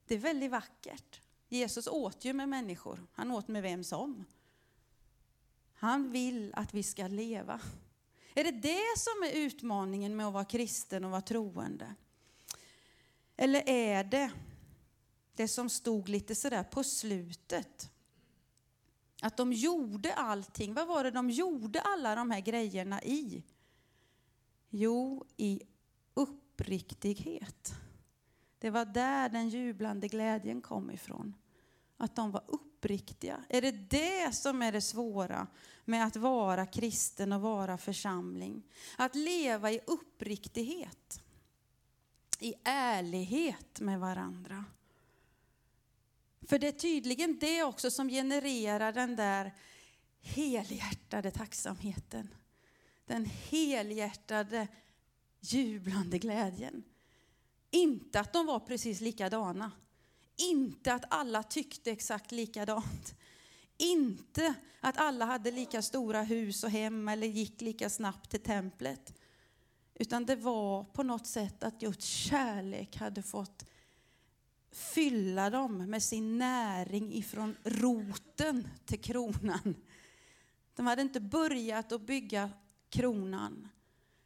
Det 0.07 0.15
är 0.15 0.19
väldigt 0.19 0.51
vackert. 0.51 1.21
Jesus 1.49 1.87
åt 1.87 2.25
ju 2.25 2.33
med 2.33 2.49
människor. 2.49 3.07
Han 3.13 3.31
åt 3.31 3.49
med 3.49 3.63
vem 3.63 3.85
som. 3.85 4.25
Han 5.75 6.13
vill 6.13 6.55
att 6.55 6.75
vi 6.75 6.83
ska 6.83 7.07
leva. 7.07 7.61
Är 8.35 8.45
det 8.45 8.51
det 8.51 8.99
som 8.99 9.23
är 9.23 9.47
utmaningen 9.47 10.17
med 10.17 10.27
att 10.27 10.33
vara 10.33 10.45
kristen 10.45 11.05
och 11.05 11.11
vara 11.11 11.21
troende? 11.21 11.95
Eller 13.37 13.63
är 13.67 14.05
det 14.05 14.31
det 15.35 15.49
som 15.49 15.71
stod 15.71 16.09
lite 16.09 16.35
sådär 16.35 16.65
på 16.65 16.85
slutet? 16.85 17.91
Att 19.21 19.37
de 19.37 19.53
gjorde 19.53 20.15
allting. 20.15 20.75
Vad 20.75 20.89
var 20.89 21.05
det 21.05 21.11
de 21.11 21.31
gjorde 21.31 21.81
alla 21.81 22.15
de 22.15 22.31
här 22.31 22.41
grejerna 22.41 23.03
i? 23.03 23.43
Jo, 24.71 25.27
i 25.37 25.63
uppriktighet. 26.53 27.75
Det 28.59 28.71
var 28.71 28.85
där 28.85 29.29
den 29.29 29.49
jublande 29.49 30.09
glädjen 30.09 30.61
kom 30.61 30.91
ifrån. 30.91 31.35
Att 31.97 32.17
de 32.17 32.31
var 32.31 32.45
uppriktiga. 32.47 33.45
Är 33.49 33.63
det 33.63 33.73
det 33.73 34.35
som 34.35 34.63
är 34.63 34.73
det 34.73 34.81
svåra 34.81 35.47
med 35.85 36.07
att 36.07 36.17
vara 36.17 36.67
kristen 36.67 37.33
och 37.33 37.41
vara 37.41 37.79
församling? 37.79 38.63
Att 38.97 39.15
leva 39.15 39.71
i 39.71 39.81
uppriktighet. 39.87 41.23
I 42.39 42.55
ärlighet 42.65 43.81
med 43.81 44.01
varandra. 44.01 44.65
För 46.49 46.59
det 46.59 46.69
är 46.69 46.73
tydligen 46.73 47.39
det 47.39 47.63
också 47.63 47.91
som 47.91 48.09
genererar 48.09 48.93
den 48.93 49.17
där 49.17 49.55
helhjärtade 50.21 51.31
tacksamheten. 51.31 52.35
Den 53.07 53.25
helhjärtade 53.25 54.69
jublande 55.43 56.19
glädjen. 56.19 56.85
Inte 57.71 58.21
att 58.21 58.33
de 58.33 58.47
var 58.47 58.61
precis 58.61 59.01
likadana. 59.01 59.73
Inte 60.37 60.95
att 60.95 61.05
alla 61.09 61.43
tyckte 61.43 61.91
exakt 61.91 62.33
likadant. 62.33 63.15
Inte 63.77 64.55
att 64.81 64.99
alla 64.99 65.25
hade 65.25 65.51
lika 65.51 65.83
stora 65.83 66.23
hus 66.23 66.65
och 66.65 66.71
hem 66.71 67.09
eller 67.09 67.27
gick 67.27 67.61
lika 67.61 67.91
snabbt 67.91 68.31
till 68.31 68.43
templet. 68.43 69.15
Utan 69.95 70.27
det 70.27 70.37
var 70.37 70.85
på 70.85 71.03
något 71.03 71.27
sätt 71.27 71.63
att 71.63 71.83
just 71.83 72.03
kärlek 72.03 72.97
hade 72.97 73.23
fått 73.23 73.65
fylla 74.71 75.51
dem 75.51 75.91
med 75.91 76.03
sin 76.03 76.39
näring 76.39 77.15
ifrån 77.15 77.57
roten 77.65 78.69
till 78.85 79.01
kronan. 79.01 79.75
De 80.75 80.87
hade 80.87 81.03
inte 81.03 81.21
börjat 81.21 81.93
att 81.93 82.07
bygga 82.07 82.51
kronan 82.89 83.69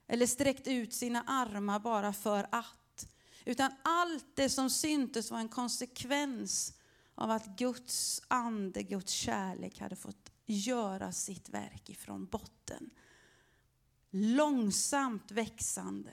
eller 0.06 0.26
sträckt 0.26 0.66
ut 0.66 0.94
sina 0.94 1.22
armar 1.22 1.78
bara 1.78 2.12
för 2.12 2.46
att. 2.52 3.08
Utan 3.44 3.70
allt 3.82 4.36
det 4.36 4.48
som 4.48 4.70
syntes 4.70 5.30
var 5.30 5.38
en 5.38 5.48
konsekvens 5.48 6.74
av 7.14 7.30
att 7.30 7.58
Guds 7.58 8.22
ande, 8.28 8.82
Guds 8.82 9.12
kärlek 9.12 9.80
hade 9.80 9.96
fått 9.96 10.30
göra 10.46 11.12
sitt 11.12 11.48
verk 11.48 11.90
ifrån 11.90 12.26
botten. 12.26 12.90
Långsamt 14.10 15.30
växande. 15.30 16.10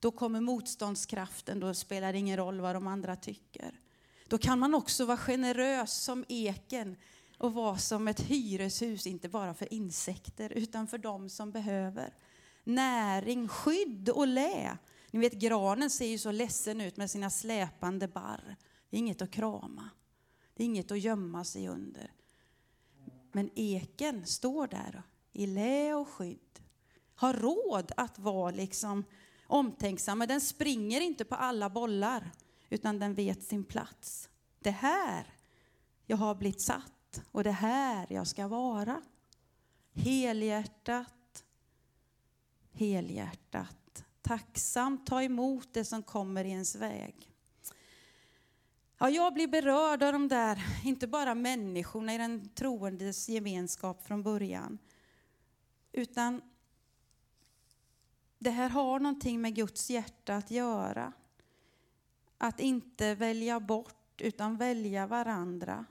Då 0.00 0.10
kommer 0.10 0.40
motståndskraften, 0.40 1.60
då 1.60 1.74
spelar 1.74 2.12
det 2.12 2.18
ingen 2.18 2.36
roll 2.36 2.60
vad 2.60 2.76
de 2.76 2.86
andra 2.86 3.16
tycker. 3.16 3.80
Då 4.28 4.38
kan 4.38 4.58
man 4.58 4.74
också 4.74 5.04
vara 5.04 5.16
generös 5.16 5.92
som 5.92 6.24
eken 6.28 6.96
och 7.38 7.54
vara 7.54 7.78
som 7.78 8.08
ett 8.08 8.20
hyreshus, 8.20 9.06
inte 9.06 9.28
bara 9.28 9.54
för 9.54 9.72
insekter 9.72 10.52
utan 10.52 10.86
för 10.86 10.98
dem 10.98 11.28
som 11.28 11.50
behöver 11.50 12.14
näring, 12.66 13.48
skydd 13.48 14.08
och 14.08 14.26
lä. 14.26 14.78
Ni 15.10 15.20
vet 15.20 15.32
granen 15.32 15.90
ser 15.90 16.06
ju 16.06 16.18
så 16.18 16.30
ledsen 16.32 16.80
ut 16.80 16.96
med 16.96 17.10
sina 17.10 17.30
släpande 17.30 18.08
barr. 18.08 18.56
Det 18.90 18.96
är 18.96 18.98
inget 18.98 19.22
att 19.22 19.30
krama. 19.30 19.90
Det 20.54 20.62
är 20.62 20.66
inget 20.66 20.90
att 20.90 21.00
gömma 21.00 21.44
sig 21.44 21.68
under. 21.68 22.12
Men 23.32 23.50
eken 23.54 24.26
står 24.26 24.66
där 24.66 25.02
i 25.32 25.46
lä 25.46 25.94
och 25.94 26.08
skydd. 26.08 26.60
Har 27.14 27.34
råd 27.34 27.92
att 27.96 28.18
vara 28.18 28.50
liksom 28.50 29.04
omtänksam. 29.46 30.18
Men 30.18 30.28
den 30.28 30.40
springer 30.40 31.00
inte 31.00 31.24
på 31.24 31.34
alla 31.34 31.70
bollar, 31.70 32.30
utan 32.70 32.98
den 32.98 33.14
vet 33.14 33.42
sin 33.42 33.64
plats. 33.64 34.28
Det 34.58 34.70
här 34.70 35.26
jag 36.06 36.16
har 36.16 36.34
blivit 36.34 36.60
satt 36.60 37.22
och 37.32 37.44
det 37.44 37.50
här 37.50 38.06
jag 38.10 38.26
ska 38.26 38.48
vara. 38.48 39.02
Helhjärtat 39.92 41.15
helhjärtat, 42.76 44.04
tacksamt 44.22 45.06
ta 45.06 45.22
emot 45.22 45.68
det 45.72 45.84
som 45.84 46.02
kommer 46.02 46.44
i 46.44 46.50
ens 46.50 46.74
väg. 46.74 47.32
Ja, 48.98 49.10
jag 49.10 49.34
blir 49.34 49.48
berörd 49.48 50.02
av 50.02 50.12
de 50.12 50.28
där, 50.28 50.66
inte 50.84 51.06
bara 51.06 51.34
människorna 51.34 52.14
i 52.14 52.18
den 52.18 52.48
troendes 52.48 53.28
gemenskap 53.28 54.06
från 54.06 54.22
början, 54.22 54.78
utan 55.92 56.42
det 58.38 58.50
här 58.50 58.68
har 58.68 59.00
någonting 59.00 59.40
med 59.40 59.54
Guds 59.54 59.90
hjärta 59.90 60.34
att 60.34 60.50
göra. 60.50 61.12
Att 62.38 62.60
inte 62.60 63.14
välja 63.14 63.60
bort, 63.60 64.20
utan 64.20 64.56
välja 64.56 65.06
varandra. 65.06 65.84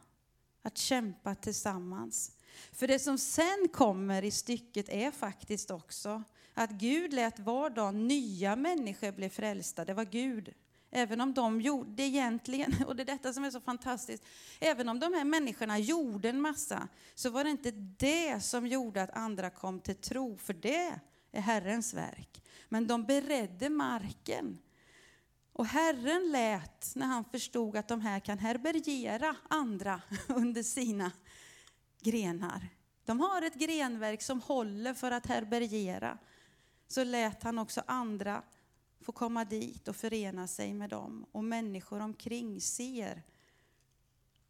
Att 0.61 0.77
kämpa 0.77 1.35
tillsammans. 1.35 2.31
För 2.71 2.87
det 2.87 2.99
som 2.99 3.17
sen 3.17 3.67
kommer 3.73 4.23
i 4.23 4.31
stycket 4.31 4.89
är 4.89 5.11
faktiskt 5.11 5.71
också 5.71 6.23
att 6.57 6.71
Gud 6.71 7.13
lät 7.13 7.39
var 7.39 7.69
dag 7.69 7.95
nya 7.95 8.55
människor 8.55 9.11
bli 9.11 9.29
frälsta. 9.29 9.85
Det 9.85 9.93
var 9.93 10.05
Gud. 10.05 10.53
Även 10.91 11.21
om 11.21 11.33
de 11.33 11.61
gjorde 11.61 11.91
det 11.91 12.03
egentligen, 12.03 12.75
och 12.87 12.95
det 12.95 13.03
är 13.03 13.05
detta 13.05 13.33
som 13.33 13.43
är 13.43 13.51
så 13.51 13.61
fantastiskt, 13.61 14.23
även 14.59 14.89
om 14.89 14.99
de 14.99 15.13
här 15.13 15.23
människorna 15.23 15.79
gjorde 15.79 16.29
en 16.29 16.41
massa, 16.41 16.87
så 17.15 17.29
var 17.29 17.43
det 17.43 17.49
inte 17.49 17.71
det 17.97 18.43
som 18.43 18.67
gjorde 18.67 19.01
att 19.01 19.17
andra 19.17 19.49
kom 19.49 19.79
till 19.79 19.95
tro, 19.95 20.37
för 20.37 20.53
det 20.53 20.99
är 21.31 21.41
Herrens 21.41 21.93
verk. 21.93 22.43
Men 22.69 22.87
de 22.87 23.03
beredde 23.03 23.69
marken. 23.69 24.57
Och 25.53 25.65
Herren 25.65 26.31
lät, 26.31 26.95
när 26.95 27.05
han 27.05 27.25
förstod 27.25 27.77
att 27.77 27.87
de 27.87 28.01
här 28.01 28.19
kan 28.19 28.39
herbergera 28.39 29.35
andra 29.47 30.01
under 30.27 30.63
sina 30.63 31.11
grenar. 32.01 32.69
De 33.05 33.19
har 33.19 33.41
ett 33.41 33.55
grenverk 33.55 34.21
som 34.21 34.41
håller 34.41 34.93
för 34.93 35.11
att 35.11 35.25
herbergera. 35.25 36.17
Så 36.87 37.03
lät 37.03 37.43
han 37.43 37.59
också 37.59 37.83
andra 37.87 38.43
få 38.99 39.11
komma 39.11 39.45
dit 39.45 39.87
och 39.87 39.95
förena 39.95 40.47
sig 40.47 40.73
med 40.73 40.89
dem. 40.89 41.25
Och 41.31 41.43
människor 41.43 41.99
omkring 41.99 42.61
ser 42.61 43.23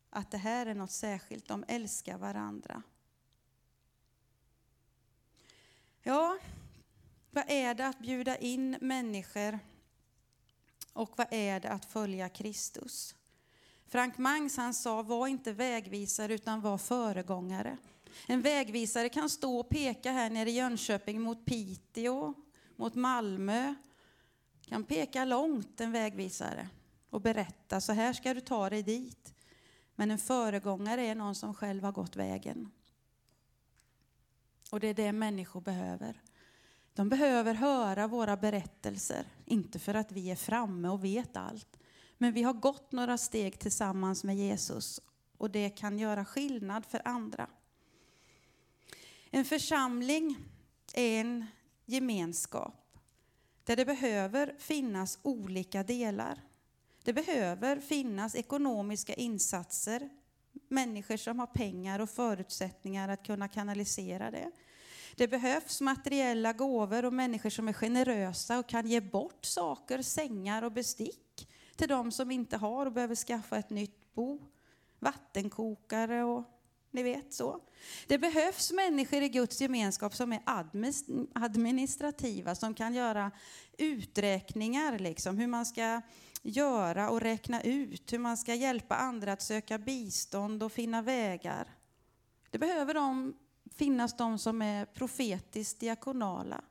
att 0.10 0.32
det 0.32 0.38
här 0.38 0.66
är 0.66 0.76
något 0.76 0.92
särskilt. 0.92 1.48
De 1.48 1.66
älskar 1.68 2.18
varandra. 2.18 2.84
Ja, 6.02 6.38
vad 7.32 7.44
är 7.48 7.74
det 7.74 7.88
att 7.88 8.00
bjuda 8.00 8.38
in 8.38 8.78
människor 8.82 9.60
och 10.94 11.18
vad 11.18 11.28
är 11.32 11.60
det 11.60 11.70
att 11.70 11.86
följa 11.86 12.30
Kristus? 12.30 13.16
Frank 13.88 14.18
Mangs 14.18 14.58
han 14.58 14.74
sa, 14.74 15.02
var 15.02 15.28
inte 15.28 15.54
vägvisare 15.54 16.34
utan 16.34 16.62
var 16.62 16.78
föregångare. 16.78 17.78
En 18.28 18.42
vägvisare 18.42 19.10
kan 19.10 19.30
stå 19.30 19.60
och 19.60 19.70
peka 19.70 20.12
här 20.12 20.30
nere 20.30 20.50
i 20.50 20.54
Jönköping 20.54 21.22
mot 21.22 21.46
Piteå, 21.46 22.34
mot 22.76 22.96
Malmö. 22.96 23.76
Kan 24.62 24.84
peka 24.84 25.26
långt 25.26 25.82
en 25.82 25.92
vägvisare 25.92 26.70
och 27.10 27.22
berätta, 27.22 27.82
så 27.82 27.94
här 27.94 28.14
ska 28.14 28.34
du 28.34 28.42
ta 28.42 28.70
dig 28.70 28.84
dit. 28.84 29.36
Men 29.96 30.12
en 30.12 30.18
föregångare 30.18 31.02
är 31.02 31.16
någon 31.16 31.36
som 31.36 31.54
själv 31.54 31.84
har 31.84 31.92
gått 31.92 32.16
vägen. 32.16 32.72
Och 34.72 34.80
det 34.80 34.88
är 34.88 34.94
det 34.94 35.12
människor 35.12 35.62
behöver. 35.62 36.22
De 36.94 37.10
behöver 37.10 37.54
höra 37.54 38.08
våra 38.08 38.38
berättelser, 38.38 39.26
inte 39.46 39.80
för 39.80 39.94
att 39.94 40.12
vi 40.12 40.32
är 40.32 40.36
framme 40.36 40.90
och 40.90 41.04
vet 41.04 41.38
allt. 41.38 41.80
Men 42.18 42.34
vi 42.34 42.44
har 42.44 42.54
gått 42.54 42.92
några 42.92 43.18
steg 43.18 43.60
tillsammans 43.60 44.24
med 44.24 44.38
Jesus 44.38 45.02
och 45.38 45.52
det 45.52 45.70
kan 45.70 46.00
göra 46.00 46.26
skillnad 46.26 46.86
för 46.86 47.02
andra. 47.06 47.48
En 49.36 49.46
församling 49.46 50.38
är 50.94 51.20
en 51.20 51.46
gemenskap 51.86 52.98
där 53.64 53.76
det 53.76 53.86
behöver 53.86 54.56
finnas 54.58 55.20
olika 55.22 55.84
delar. 55.84 56.42
Det 57.04 57.14
behöver 57.14 57.80
finnas 57.80 58.36
ekonomiska 58.36 59.14
insatser, 59.14 60.10
människor 60.68 61.18
som 61.18 61.40
har 61.40 61.48
pengar 61.48 62.00
och 62.00 62.10
förutsättningar 62.10 63.10
att 63.10 63.26
kunna 63.26 63.48
kanalisera 63.48 64.32
det. 64.32 64.52
Det 65.16 65.28
behövs 65.28 65.82
materiella 65.82 66.54
gåvor 66.54 67.06
och 67.06 67.14
människor 67.14 67.50
som 67.50 67.68
är 67.68 67.74
generösa 67.74 68.60
och 68.60 68.68
kan 68.68 68.88
ge 68.88 69.02
bort 69.02 69.46
saker, 69.46 70.02
sängar 70.02 70.64
och 70.64 70.72
bestick 70.72 71.50
till 71.76 71.88
de 71.88 72.12
som 72.12 72.32
inte 72.32 72.58
har 72.58 72.86
och 72.86 72.94
behöver 72.94 73.16
skaffa 73.16 73.58
ett 73.58 73.70
nytt 73.70 74.14
bo. 74.14 74.40
Vattenkokare 75.00 76.24
och 76.24 76.55
ni 76.96 77.04
vet 77.04 77.34
så. 77.34 77.62
Det 78.08 78.18
behövs 78.18 78.72
människor 78.72 79.22
i 79.22 79.30
Guds 79.30 79.62
gemenskap 79.62 80.16
som 80.16 80.34
är 80.34 80.42
administrativa, 81.34 82.56
som 82.56 82.74
kan 82.74 82.94
göra 82.94 83.32
uträkningar, 83.78 85.00
liksom, 85.00 85.38
hur 85.38 85.48
man 85.48 85.66
ska 85.66 86.02
göra 86.42 87.10
och 87.10 87.22
räkna 87.22 87.62
ut, 87.62 88.14
hur 88.14 88.20
man 88.20 88.38
ska 88.38 88.56
hjälpa 88.56 88.96
andra 88.96 89.34
att 89.34 89.42
söka 89.42 89.78
bistånd 89.78 90.64
och 90.64 90.72
finna 90.72 91.02
vägar. 91.02 91.76
Det 92.50 92.60
behöver 92.60 92.94
de, 92.94 93.36
finnas 93.76 94.18
de 94.18 94.40
som 94.40 94.62
är 94.62 94.86
profetiskt 94.86 95.80
diakonala, 95.80 96.62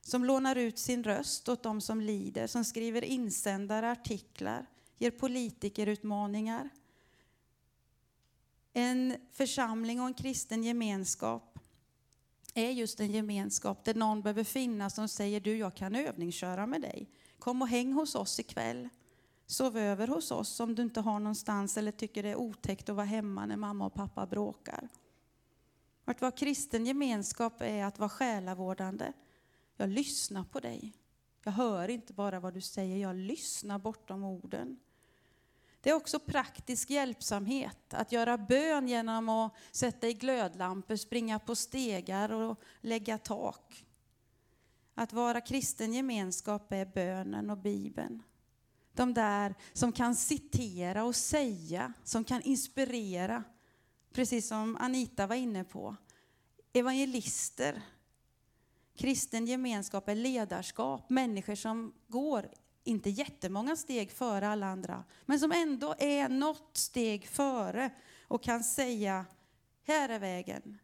som 0.00 0.24
lånar 0.24 0.56
ut 0.56 0.78
sin 0.78 1.04
röst 1.04 1.48
åt 1.48 1.62
de 1.62 1.80
som 1.80 2.00
lider, 2.00 2.46
som 2.46 2.64
skriver 2.64 3.04
insändare, 3.04 3.90
artiklar, 3.90 4.66
ger 4.98 5.10
politikerutmaningar. 5.10 6.70
En 8.78 9.16
församling 9.32 10.00
och 10.00 10.06
en 10.06 10.14
kristen 10.14 10.64
gemenskap 10.64 11.58
är 12.54 12.70
just 12.70 13.00
en 13.00 13.10
gemenskap 13.10 13.84
där 13.84 13.94
någon 13.94 14.22
behöver 14.22 14.44
finnas 14.44 14.94
som 14.94 15.08
säger 15.08 15.40
du, 15.40 15.56
jag 15.56 15.74
kan 15.74 15.94
övningsköra 15.94 16.66
med 16.66 16.80
dig. 16.80 17.10
Kom 17.38 17.62
och 17.62 17.68
häng 17.68 17.92
hos 17.92 18.14
oss 18.14 18.40
ikväll. 18.40 18.88
Sov 19.46 19.78
över 19.78 20.08
hos 20.08 20.30
oss 20.30 20.60
om 20.60 20.74
du 20.74 20.82
inte 20.82 21.00
har 21.00 21.20
någonstans 21.20 21.76
eller 21.76 21.92
tycker 21.92 22.22
det 22.22 22.28
är 22.28 22.36
otäckt 22.36 22.88
att 22.88 22.96
vara 22.96 23.06
hemma 23.06 23.46
när 23.46 23.56
mamma 23.56 23.86
och 23.86 23.94
pappa 23.94 24.26
bråkar. 24.26 24.88
Att 26.04 26.20
vara 26.20 26.32
kristen 26.32 26.86
gemenskap 26.86 27.60
är 27.60 27.84
att 27.84 27.98
vara 27.98 28.10
själavårdande. 28.10 29.12
Jag 29.76 29.88
lyssnar 29.88 30.44
på 30.44 30.60
dig. 30.60 30.92
Jag 31.44 31.52
hör 31.52 31.88
inte 31.88 32.12
bara 32.12 32.40
vad 32.40 32.54
du 32.54 32.60
säger, 32.60 32.96
jag 32.96 33.16
lyssnar 33.16 33.78
bortom 33.78 34.24
orden. 34.24 34.78
Det 35.86 35.90
är 35.90 35.94
också 35.94 36.18
praktisk 36.18 36.90
hjälpsamhet, 36.90 37.94
att 37.94 38.12
göra 38.12 38.38
bön 38.38 38.88
genom 38.88 39.28
att 39.28 39.54
sätta 39.72 40.08
i 40.08 40.12
glödlampor, 40.12 40.96
springa 40.96 41.38
på 41.38 41.54
stegar 41.54 42.32
och 42.32 42.60
lägga 42.80 43.18
tak. 43.18 43.86
Att 44.94 45.12
vara 45.12 45.40
kristen 45.40 45.92
gemenskap 45.92 46.72
är 46.72 46.86
bönen 46.86 47.50
och 47.50 47.58
Bibeln. 47.58 48.22
De 48.92 49.14
där 49.14 49.54
som 49.72 49.92
kan 49.92 50.16
citera 50.16 51.04
och 51.04 51.16
säga, 51.16 51.92
som 52.04 52.24
kan 52.24 52.42
inspirera. 52.42 53.44
Precis 54.12 54.48
som 54.48 54.76
Anita 54.80 55.26
var 55.26 55.36
inne 55.36 55.64
på. 55.64 55.96
Evangelister. 56.72 57.82
Kristen 58.96 59.46
gemenskap 59.46 60.08
är 60.08 60.14
ledarskap, 60.14 61.10
människor 61.10 61.54
som 61.54 61.94
går 62.08 62.50
inte 62.86 63.10
jättemånga 63.10 63.76
steg 63.76 64.10
före 64.10 64.48
alla 64.48 64.66
andra, 64.66 65.04
men 65.26 65.40
som 65.40 65.52
ändå 65.52 65.94
är 65.98 66.28
något 66.28 66.76
steg 66.76 67.28
före 67.28 67.90
och 68.28 68.42
kan 68.42 68.64
säga, 68.64 69.26
här 69.84 70.08
är 70.08 70.18
vägen. 70.18 70.78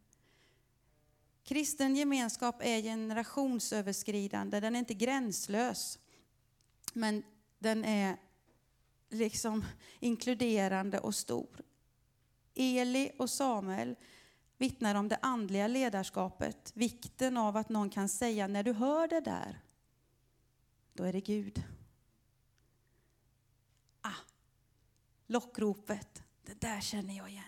Kristen 1.44 1.96
gemenskap 1.96 2.60
är 2.62 2.82
generationsöverskridande, 2.82 4.60
den 4.60 4.74
är 4.74 4.78
inte 4.78 4.94
gränslös. 4.94 5.98
Men 6.92 7.22
den 7.58 7.84
är 7.84 8.16
liksom 9.10 9.64
inkluderande 10.00 10.98
och 10.98 11.14
stor. 11.14 11.62
Eli 12.54 13.12
och 13.18 13.30
Samuel 13.30 13.96
vittnar 14.58 14.94
om 14.94 15.08
det 15.08 15.18
andliga 15.22 15.66
ledarskapet, 15.66 16.72
vikten 16.74 17.36
av 17.36 17.56
att 17.56 17.68
någon 17.68 17.90
kan 17.90 18.08
säga 18.08 18.46
när 18.46 18.62
du 18.62 18.72
hör 18.72 19.08
det 19.08 19.20
där, 19.20 19.60
då 20.92 21.04
är 21.04 21.12
det 21.12 21.20
Gud. 21.20 21.62
Lockropet, 25.32 26.22
det 26.46 26.60
där 26.60 26.80
känner 26.80 27.16
jag 27.16 27.30
igen. 27.30 27.44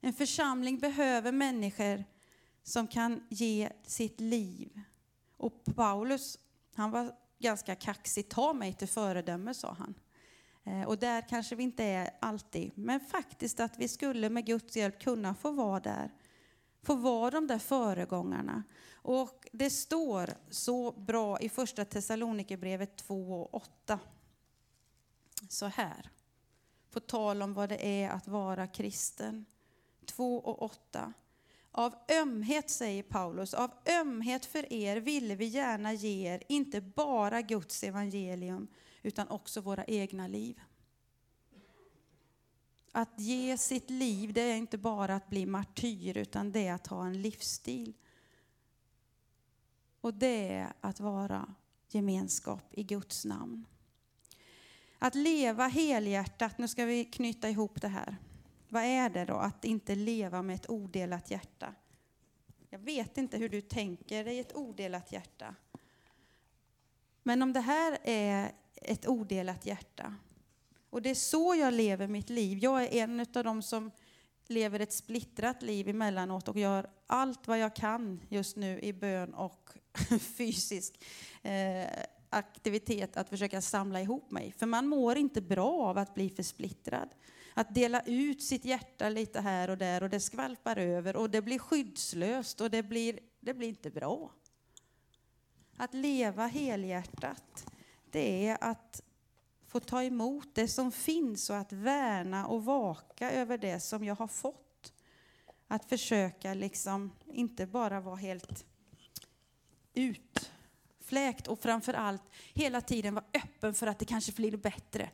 En 0.00 0.12
församling 0.12 0.78
behöver 0.78 1.32
människor 1.32 2.04
som 2.62 2.86
kan 2.86 3.26
ge 3.28 3.70
sitt 3.82 4.20
liv. 4.20 4.80
Och 5.36 5.64
Paulus, 5.76 6.38
han 6.74 6.90
var 6.90 7.12
ganska 7.38 7.74
kaxig. 7.74 8.28
Ta 8.28 8.52
mig 8.52 8.72
till 8.74 8.88
föredöme, 8.88 9.54
sa 9.54 9.76
han. 9.78 9.94
Eh, 10.64 10.88
och 10.88 10.98
där 10.98 11.28
kanske 11.28 11.54
vi 11.54 11.62
inte 11.62 11.84
är 11.84 12.10
alltid, 12.20 12.72
men 12.74 13.00
faktiskt 13.00 13.60
att 13.60 13.78
vi 13.78 13.88
skulle 13.88 14.30
med 14.30 14.46
Guds 14.46 14.76
hjälp 14.76 15.00
kunna 15.00 15.34
få 15.34 15.50
vara 15.50 15.80
där. 15.80 16.10
Få 16.82 16.94
vara 16.94 17.30
de 17.30 17.46
där 17.46 17.58
föregångarna. 17.58 18.62
Och 18.92 19.48
det 19.52 19.70
står 19.70 20.30
så 20.50 20.92
bra 20.92 21.40
i 21.40 21.48
första 21.48 21.84
Thessalonikerbrevet 21.84 22.96
2 22.96 23.42
och 23.42 23.54
8. 23.54 23.98
Så 25.48 25.66
här, 25.66 26.10
på 26.96 27.00
tal 27.00 27.42
om 27.42 27.54
vad 27.54 27.68
det 27.68 28.02
är 28.02 28.10
att 28.10 28.28
vara 28.28 28.66
kristen. 28.66 29.46
2 30.04 30.36
och 30.36 30.62
8. 30.62 31.12
Av 31.70 31.94
ömhet, 32.22 32.70
säger 32.70 33.02
Paulus, 33.02 33.54
av 33.54 33.70
ömhet 34.00 34.46
för 34.46 34.72
er 34.72 34.96
ville 34.96 35.34
vi 35.34 35.44
gärna 35.44 35.92
ge 35.92 36.34
er 36.34 36.42
inte 36.48 36.80
bara 36.80 37.42
Guds 37.42 37.84
evangelium 37.84 38.68
utan 39.02 39.28
också 39.28 39.60
våra 39.60 39.84
egna 39.84 40.28
liv. 40.28 40.60
Att 42.92 43.20
ge 43.20 43.58
sitt 43.58 43.90
liv, 43.90 44.32
det 44.32 44.40
är 44.40 44.56
inte 44.56 44.78
bara 44.78 45.14
att 45.14 45.30
bli 45.30 45.46
martyr 45.46 46.16
utan 46.16 46.52
det 46.52 46.66
är 46.66 46.74
att 46.74 46.86
ha 46.86 47.06
en 47.06 47.22
livsstil. 47.22 47.94
Och 50.00 50.14
det 50.14 50.48
är 50.52 50.72
att 50.80 51.00
vara 51.00 51.54
gemenskap 51.88 52.64
i 52.70 52.82
Guds 52.82 53.24
namn. 53.24 53.66
Att 54.98 55.14
leva 55.14 55.66
helhjärtat, 55.66 56.58
nu 56.58 56.68
ska 56.68 56.84
vi 56.84 57.04
knyta 57.04 57.48
ihop 57.48 57.80
det 57.80 57.88
här. 57.88 58.16
Vad 58.68 58.82
är 58.82 59.10
det 59.10 59.24
då 59.24 59.34
att 59.34 59.64
inte 59.64 59.94
leva 59.94 60.42
med 60.42 60.54
ett 60.54 60.70
odelat 60.70 61.30
hjärta? 61.30 61.74
Jag 62.70 62.78
vet 62.78 63.18
inte 63.18 63.38
hur 63.38 63.48
du 63.48 63.60
tänker 63.60 64.24
dig 64.24 64.38
ett 64.38 64.56
odelat 64.56 65.12
hjärta. 65.12 65.54
Men 67.22 67.42
om 67.42 67.52
det 67.52 67.60
här 67.60 67.98
är 68.02 68.52
ett 68.74 69.06
odelat 69.06 69.66
hjärta, 69.66 70.14
och 70.90 71.02
det 71.02 71.10
är 71.10 71.14
så 71.14 71.54
jag 71.54 71.74
lever 71.74 72.08
mitt 72.08 72.30
liv. 72.30 72.58
Jag 72.58 72.82
är 72.82 72.92
en 72.92 73.20
av 73.20 73.44
dem 73.44 73.62
som 73.62 73.90
lever 74.46 74.80
ett 74.80 74.92
splittrat 74.92 75.62
liv 75.62 75.88
emellanåt 75.88 76.48
och 76.48 76.58
gör 76.58 76.90
allt 77.06 77.48
vad 77.48 77.58
jag 77.58 77.76
kan 77.76 78.20
just 78.28 78.56
nu 78.56 78.80
i 78.80 78.92
bön 78.92 79.34
och 79.34 79.70
fysisk 80.20 81.04
eh, 81.42 81.86
aktivitet 82.30 83.16
att 83.16 83.28
försöka 83.28 83.60
samla 83.60 84.00
ihop 84.00 84.30
mig. 84.30 84.52
För 84.52 84.66
man 84.66 84.86
mår 84.86 85.16
inte 85.18 85.40
bra 85.40 85.72
av 85.72 85.98
att 85.98 86.14
bli 86.14 86.30
för 86.30 86.42
splittrad. 86.42 87.08
Att 87.54 87.74
dela 87.74 88.02
ut 88.06 88.42
sitt 88.42 88.64
hjärta 88.64 89.08
lite 89.08 89.40
här 89.40 89.70
och 89.70 89.78
där 89.78 90.02
och 90.02 90.10
det 90.10 90.20
skvalpar 90.20 90.76
över 90.76 91.16
och 91.16 91.30
det 91.30 91.42
blir 91.42 91.58
skyddslöst 91.58 92.60
och 92.60 92.70
det 92.70 92.82
blir, 92.82 93.18
det 93.40 93.54
blir 93.54 93.68
inte 93.68 93.90
bra. 93.90 94.30
Att 95.76 95.94
leva 95.94 96.46
helhjärtat, 96.46 97.66
det 98.10 98.46
är 98.46 98.58
att 98.60 99.02
få 99.66 99.80
ta 99.80 100.02
emot 100.02 100.54
det 100.54 100.68
som 100.68 100.92
finns 100.92 101.50
och 101.50 101.56
att 101.56 101.72
värna 101.72 102.46
och 102.46 102.64
vaka 102.64 103.30
över 103.30 103.58
det 103.58 103.80
som 103.80 104.04
jag 104.04 104.14
har 104.14 104.28
fått. 104.28 104.92
Att 105.68 105.84
försöka 105.84 106.54
liksom 106.54 107.12
inte 107.26 107.66
bara 107.66 108.00
vara 108.00 108.16
helt 108.16 108.64
ut, 109.94 110.52
fläkt 111.06 111.48
och 111.48 111.60
framför 111.60 111.94
allt 111.94 112.22
hela 112.54 112.80
tiden 112.80 113.14
vara 113.14 113.24
öppen 113.34 113.74
för 113.74 113.86
att 113.86 113.98
det 113.98 114.04
kanske 114.04 114.32
blir 114.32 114.56
bättre. 114.56 115.10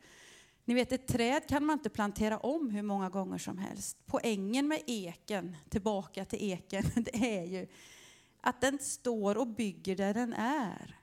Ni 0.64 0.74
vet, 0.74 0.92
ett 0.92 1.06
träd 1.06 1.48
kan 1.48 1.64
man 1.64 1.78
inte 1.78 1.90
plantera 1.90 2.38
om 2.38 2.70
hur 2.70 2.82
många 2.82 3.08
gånger 3.08 3.38
som 3.38 3.58
helst. 3.58 3.96
Poängen 4.06 4.68
med 4.68 4.82
eken, 4.86 5.56
tillbaka 5.68 6.24
till 6.24 6.52
eken, 6.52 6.84
det 6.94 7.38
är 7.38 7.44
ju 7.44 7.66
att 8.40 8.60
den 8.60 8.78
står 8.78 9.38
och 9.38 9.46
bygger 9.46 9.96
där 9.96 10.14
den 10.14 10.32
är. 10.32 10.98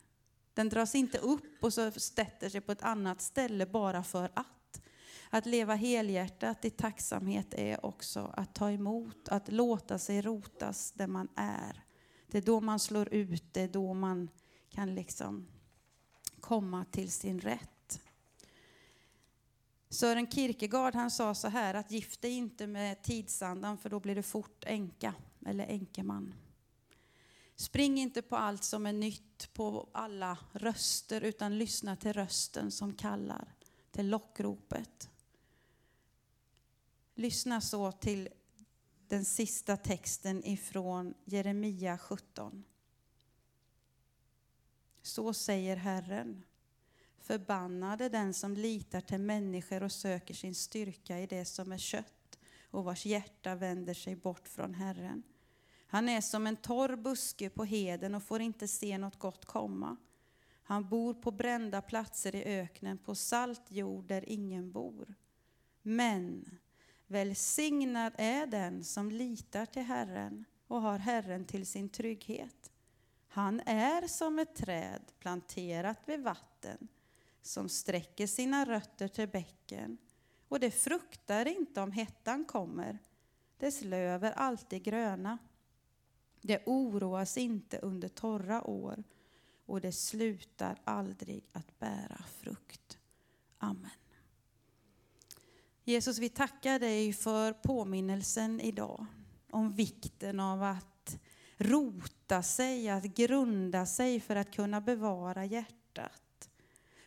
Den 0.53 0.69
dras 0.69 0.95
inte 0.95 1.17
upp 1.17 1.63
och 1.63 1.73
så 1.73 1.91
sätter 1.91 2.49
sig 2.49 2.61
på 2.61 2.71
ett 2.71 2.83
annat 2.83 3.21
ställe 3.21 3.65
bara 3.65 4.03
för 4.03 4.31
att. 4.33 4.81
Att 5.31 5.45
leva 5.45 5.75
helhjärtat 5.75 6.65
i 6.65 6.69
tacksamhet 6.69 7.53
är 7.53 7.85
också 7.85 8.33
att 8.37 8.55
ta 8.55 8.71
emot, 8.71 9.29
att 9.29 9.51
låta 9.51 9.99
sig 9.99 10.21
rotas 10.21 10.91
där 10.91 11.07
man 11.07 11.27
är. 11.35 11.83
Det 12.27 12.37
är 12.37 12.41
då 12.41 12.61
man 12.61 12.79
slår 12.79 13.13
ut, 13.13 13.53
det 13.53 13.61
är 13.61 13.67
då 13.67 13.93
man 13.93 14.29
kan 14.79 14.95
liksom 14.95 15.47
komma 16.39 16.85
till 16.85 17.11
sin 17.11 17.39
rätt. 17.39 18.01
Sören 19.89 20.31
Kierkegaard 20.31 20.95
han 20.95 21.11
sa 21.11 21.35
så 21.35 21.47
här 21.47 21.73
att 21.73 21.91
gift 21.91 22.21
dig 22.21 22.31
inte 22.31 22.67
med 22.67 23.01
tidsandan 23.01 23.77
för 23.77 23.89
då 23.89 23.99
blir 23.99 24.15
du 24.15 24.23
fort 24.23 24.63
änka 24.67 25.13
eller 25.45 25.65
änkeman. 25.65 26.33
Spring 27.55 27.97
inte 27.97 28.21
på 28.21 28.35
allt 28.35 28.63
som 28.63 28.85
är 28.85 28.93
nytt, 28.93 29.53
på 29.53 29.89
alla 29.91 30.37
röster, 30.51 31.21
utan 31.21 31.57
lyssna 31.57 31.95
till 31.95 32.13
rösten 32.13 32.71
som 32.71 32.93
kallar, 32.93 33.55
till 33.91 34.09
lockropet. 34.09 35.09
Lyssna 37.15 37.61
så 37.61 37.91
till 37.91 38.29
den 39.07 39.25
sista 39.25 39.77
texten 39.77 40.45
ifrån 40.45 41.13
Jeremia 41.25 41.97
17. 41.97 42.63
Så 45.09 45.33
säger 45.33 45.75
Herren. 45.75 46.43
Förbannade 47.19 48.09
den 48.09 48.33
som 48.33 48.53
litar 48.53 49.01
till 49.01 49.19
människor 49.19 49.83
och 49.83 49.91
söker 49.91 50.33
sin 50.33 50.55
styrka 50.55 51.19
i 51.19 51.27
det 51.27 51.45
som 51.45 51.71
är 51.71 51.77
kött 51.77 52.39
och 52.71 52.83
vars 52.83 53.05
hjärta 53.05 53.55
vänder 53.55 53.93
sig 53.93 54.15
bort 54.15 54.47
från 54.47 54.73
Herren. 54.73 55.23
Han 55.87 56.09
är 56.09 56.21
som 56.21 56.47
en 56.47 56.55
torr 56.55 56.95
buske 56.95 57.49
på 57.49 57.63
heden 57.63 58.15
och 58.15 58.23
får 58.23 58.41
inte 58.41 58.67
se 58.67 58.97
något 58.97 59.19
gott 59.19 59.45
komma. 59.45 59.97
Han 60.63 60.89
bor 60.89 61.13
på 61.13 61.31
brända 61.31 61.81
platser 61.81 62.35
i 62.35 62.43
öknen, 62.43 62.97
på 62.97 63.15
salt 63.15 63.71
jord 63.71 64.07
där 64.07 64.29
ingen 64.29 64.71
bor. 64.71 65.15
Men 65.81 66.57
välsignad 67.07 68.13
är 68.17 68.47
den 68.47 68.83
som 68.83 69.11
litar 69.11 69.65
till 69.65 69.83
Herren 69.83 70.45
och 70.67 70.81
har 70.81 70.97
Herren 70.97 71.45
till 71.45 71.65
sin 71.65 71.89
trygghet. 71.89 72.71
Han 73.39 73.59
är 73.65 74.07
som 74.07 74.39
ett 74.39 74.55
träd 74.55 75.01
planterat 75.19 75.99
vid 76.05 76.19
vatten 76.19 76.87
som 77.41 77.69
sträcker 77.69 78.27
sina 78.27 78.65
rötter 78.65 79.07
till 79.07 79.27
bäcken 79.27 79.97
och 80.47 80.59
det 80.59 80.71
fruktar 80.71 81.45
inte 81.45 81.81
om 81.81 81.91
hettan 81.91 82.45
kommer. 82.45 82.99
Dess 83.57 83.81
löv 83.81 84.23
är 84.23 84.31
alltid 84.31 84.83
gröna 84.83 85.37
det 86.41 86.63
oroas 86.65 87.37
inte 87.37 87.77
under 87.77 88.07
torra 88.07 88.63
år 88.63 89.03
och 89.65 89.81
det 89.81 89.91
slutar 89.91 90.81
aldrig 90.83 91.43
att 91.51 91.79
bära 91.79 92.23
frukt. 92.39 92.97
Amen. 93.57 93.89
Jesus, 95.83 96.17
vi 96.19 96.29
tackar 96.29 96.79
dig 96.79 97.13
för 97.13 97.53
påminnelsen 97.53 98.61
idag 98.61 99.05
om 99.49 99.71
vikten 99.71 100.39
av 100.39 100.63
att 100.63 100.98
rota 101.59 102.43
sig, 102.43 102.89
att 102.89 103.03
grunda 103.03 103.85
sig 103.85 104.19
för 104.19 104.35
att 104.35 104.51
kunna 104.51 104.81
bevara 104.81 105.45
hjärtat, 105.45 106.49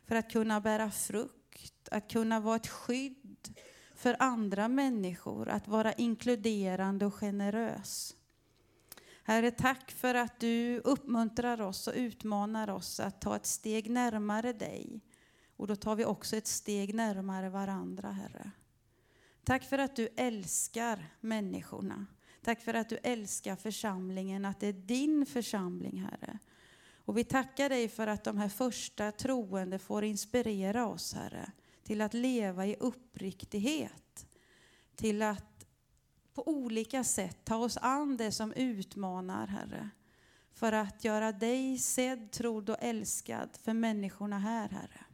för 0.05 0.17
att 0.17 0.33
kunna 0.33 0.61
bära 0.61 0.91
frukt, 0.91 1.89
att 1.91 2.11
kunna 2.11 2.41
vara 2.41 2.57
ett 2.57 2.69
skydd 2.69 3.59
för 3.95 4.17
andra 4.19 4.69
människor, 4.69 5.49
att 5.49 5.69
vara 5.69 5.93
inkluderande 5.93 7.07
och 7.07 7.15
generös. 7.15 8.17
Herre, 9.25 9.51
tack 9.51 9.91
för 9.91 10.15
att 10.15 10.41
du 10.41 10.79
uppmuntrar 10.79 11.61
oss 11.61 11.89
och 11.89 11.95
utmanar 11.97 12.71
oss 12.71 13.01
att 13.01 13.21
ta 13.21 13.37
ett 13.37 13.47
steg 13.47 13.91
närmare 13.91 14.53
dig. 14.53 15.01
Och 15.57 15.67
då 15.67 15.77
tar 15.77 15.97
vi 15.97 16.05
också 16.05 16.37
ett 16.37 16.47
steg 16.47 16.95
närmare 16.95 17.51
varandra, 17.51 18.11
Herre. 18.11 18.51
Tack 19.45 19.65
för 19.65 19.79
att 19.79 19.97
du 19.97 20.09
älskar 20.17 21.07
människorna. 21.21 22.07
Tack 22.45 22.61
för 22.61 22.75
att 22.75 22.89
du 22.89 22.97
älskar 22.97 23.57
församlingen, 23.57 24.45
att 24.45 24.61
det 24.61 24.67
är 24.67 24.73
din 24.73 25.27
församling, 25.27 26.01
Herre. 26.11 26.39
Och 27.05 27.19
vi 27.19 27.25
tackar 27.25 27.69
dig 27.69 27.89
för 27.89 28.07
att 28.07 28.25
de 28.25 28.39
här 28.39 28.49
första 28.49 29.13
troende 29.13 29.79
får 29.79 30.05
inspirera 30.05 30.87
oss, 30.87 31.15
Herre, 31.15 31.53
till 31.83 32.01
att 32.01 32.15
leva 32.15 32.67
i 32.67 32.77
uppriktighet. 32.81 34.27
Till 34.97 35.23
att 35.23 35.67
på 36.35 36.49
olika 36.49 37.05
sätt 37.05 37.39
ta 37.45 37.57
oss 37.57 37.77
an 37.77 38.17
det 38.17 38.33
som 38.33 38.53
utmanar, 38.53 39.47
Herre. 39.47 39.91
För 40.53 40.73
att 40.73 41.05
göra 41.05 41.33
dig 41.33 41.79
sedd, 41.79 42.31
trodd 42.31 42.71
och 42.71 42.77
älskad 42.81 43.49
för 43.63 43.73
människorna 43.73 44.39
här, 44.39 44.69
Herre. 44.69 45.05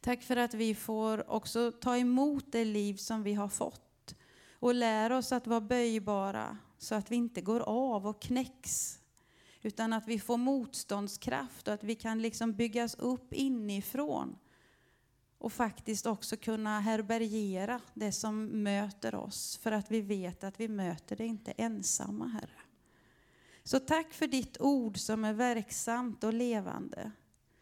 Tack 0.00 0.22
för 0.22 0.36
att 0.36 0.54
vi 0.54 0.74
får 0.74 1.30
också 1.30 1.72
ta 1.72 1.96
emot 1.96 2.52
det 2.52 2.64
liv 2.64 2.94
som 2.96 3.22
vi 3.22 3.34
har 3.34 3.48
fått 3.48 3.83
och 4.64 4.74
lär 4.74 5.12
oss 5.12 5.32
att 5.32 5.46
vara 5.46 5.60
böjbara 5.60 6.58
så 6.78 6.94
att 6.94 7.10
vi 7.10 7.16
inte 7.16 7.40
går 7.40 7.60
av 7.60 8.06
och 8.06 8.22
knäcks 8.22 8.98
utan 9.62 9.92
att 9.92 10.08
vi 10.08 10.18
får 10.18 10.36
motståndskraft 10.36 11.68
och 11.68 11.74
att 11.74 11.84
vi 11.84 11.94
kan 11.94 12.22
liksom 12.22 12.52
byggas 12.52 12.94
upp 12.94 13.32
inifrån 13.32 14.36
och 15.38 15.52
faktiskt 15.52 16.06
också 16.06 16.36
kunna 16.36 16.80
härbärgera 16.80 17.80
det 17.94 18.12
som 18.12 18.46
möter 18.62 19.14
oss 19.14 19.56
för 19.56 19.72
att 19.72 19.90
vi 19.90 20.00
vet 20.00 20.44
att 20.44 20.60
vi 20.60 20.68
möter 20.68 21.16
det 21.16 21.26
inte 21.26 21.50
ensamma, 21.50 22.26
Herre. 22.26 22.60
Så 23.62 23.80
tack 23.80 24.12
för 24.12 24.26
ditt 24.26 24.60
ord 24.60 24.98
som 24.98 25.24
är 25.24 25.32
verksamt 25.32 26.24
och 26.24 26.34
levande, 26.34 27.10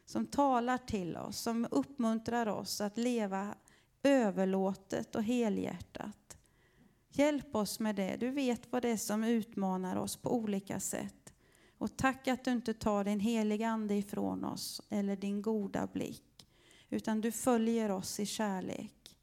som 0.07 0.27
talar 0.27 0.79
till 0.79 1.17
oss, 1.17 1.38
som 1.38 1.67
uppmuntrar 1.71 2.47
oss 2.47 2.81
att 2.81 2.97
leva 2.97 3.55
överlåtet 4.03 5.15
och 5.15 5.23
helhjärtat. 5.23 6.38
Hjälp 7.12 7.55
oss 7.55 7.81
med 7.81 7.96
det. 7.96 8.16
Du 8.16 8.31
vet 8.31 8.72
vad 8.72 8.83
det 8.83 8.88
är 8.88 8.96
som 8.96 9.25
utmanar 9.25 9.96
oss 9.96 10.16
på 10.16 10.35
olika 10.35 10.81
sätt. 10.81 11.35
Och 11.79 11.96
tack 11.96 12.29
att 12.29 12.44
du 12.44 12.51
inte 12.51 12.75
tar 12.75 13.05
din 13.05 13.20
heliga 13.20 13.68
Ande 13.68 13.94
ifrån 13.94 14.44
oss 14.44 14.83
eller 14.88 15.16
din 15.16 15.42
goda 15.42 15.87
blick 15.87 16.48
utan 16.92 17.20
du 17.20 17.33
följer 17.33 17.90
oss 17.90 18.20
i 18.20 18.27
kärlek. 18.27 19.16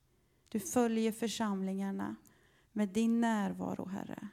Du 0.49 0.59
följer 0.59 1.11
församlingarna 1.11 2.15
med 2.71 2.89
din 2.89 3.21
närvaro, 3.21 3.85
Herre. 3.85 4.27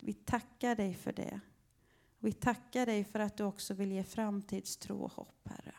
Vi 0.00 0.12
tackar 0.12 0.76
dig 0.76 0.94
för 0.94 1.12
det. 1.12 1.40
Vi 2.18 2.32
tackar 2.32 2.86
dig 2.86 3.04
för 3.04 3.18
att 3.18 3.36
du 3.36 3.44
också 3.44 3.74
vill 3.74 3.92
ge 3.92 4.04
framtidstro 4.04 5.02
och 5.02 5.12
hopp, 5.12 5.48
Herre. 5.48 5.74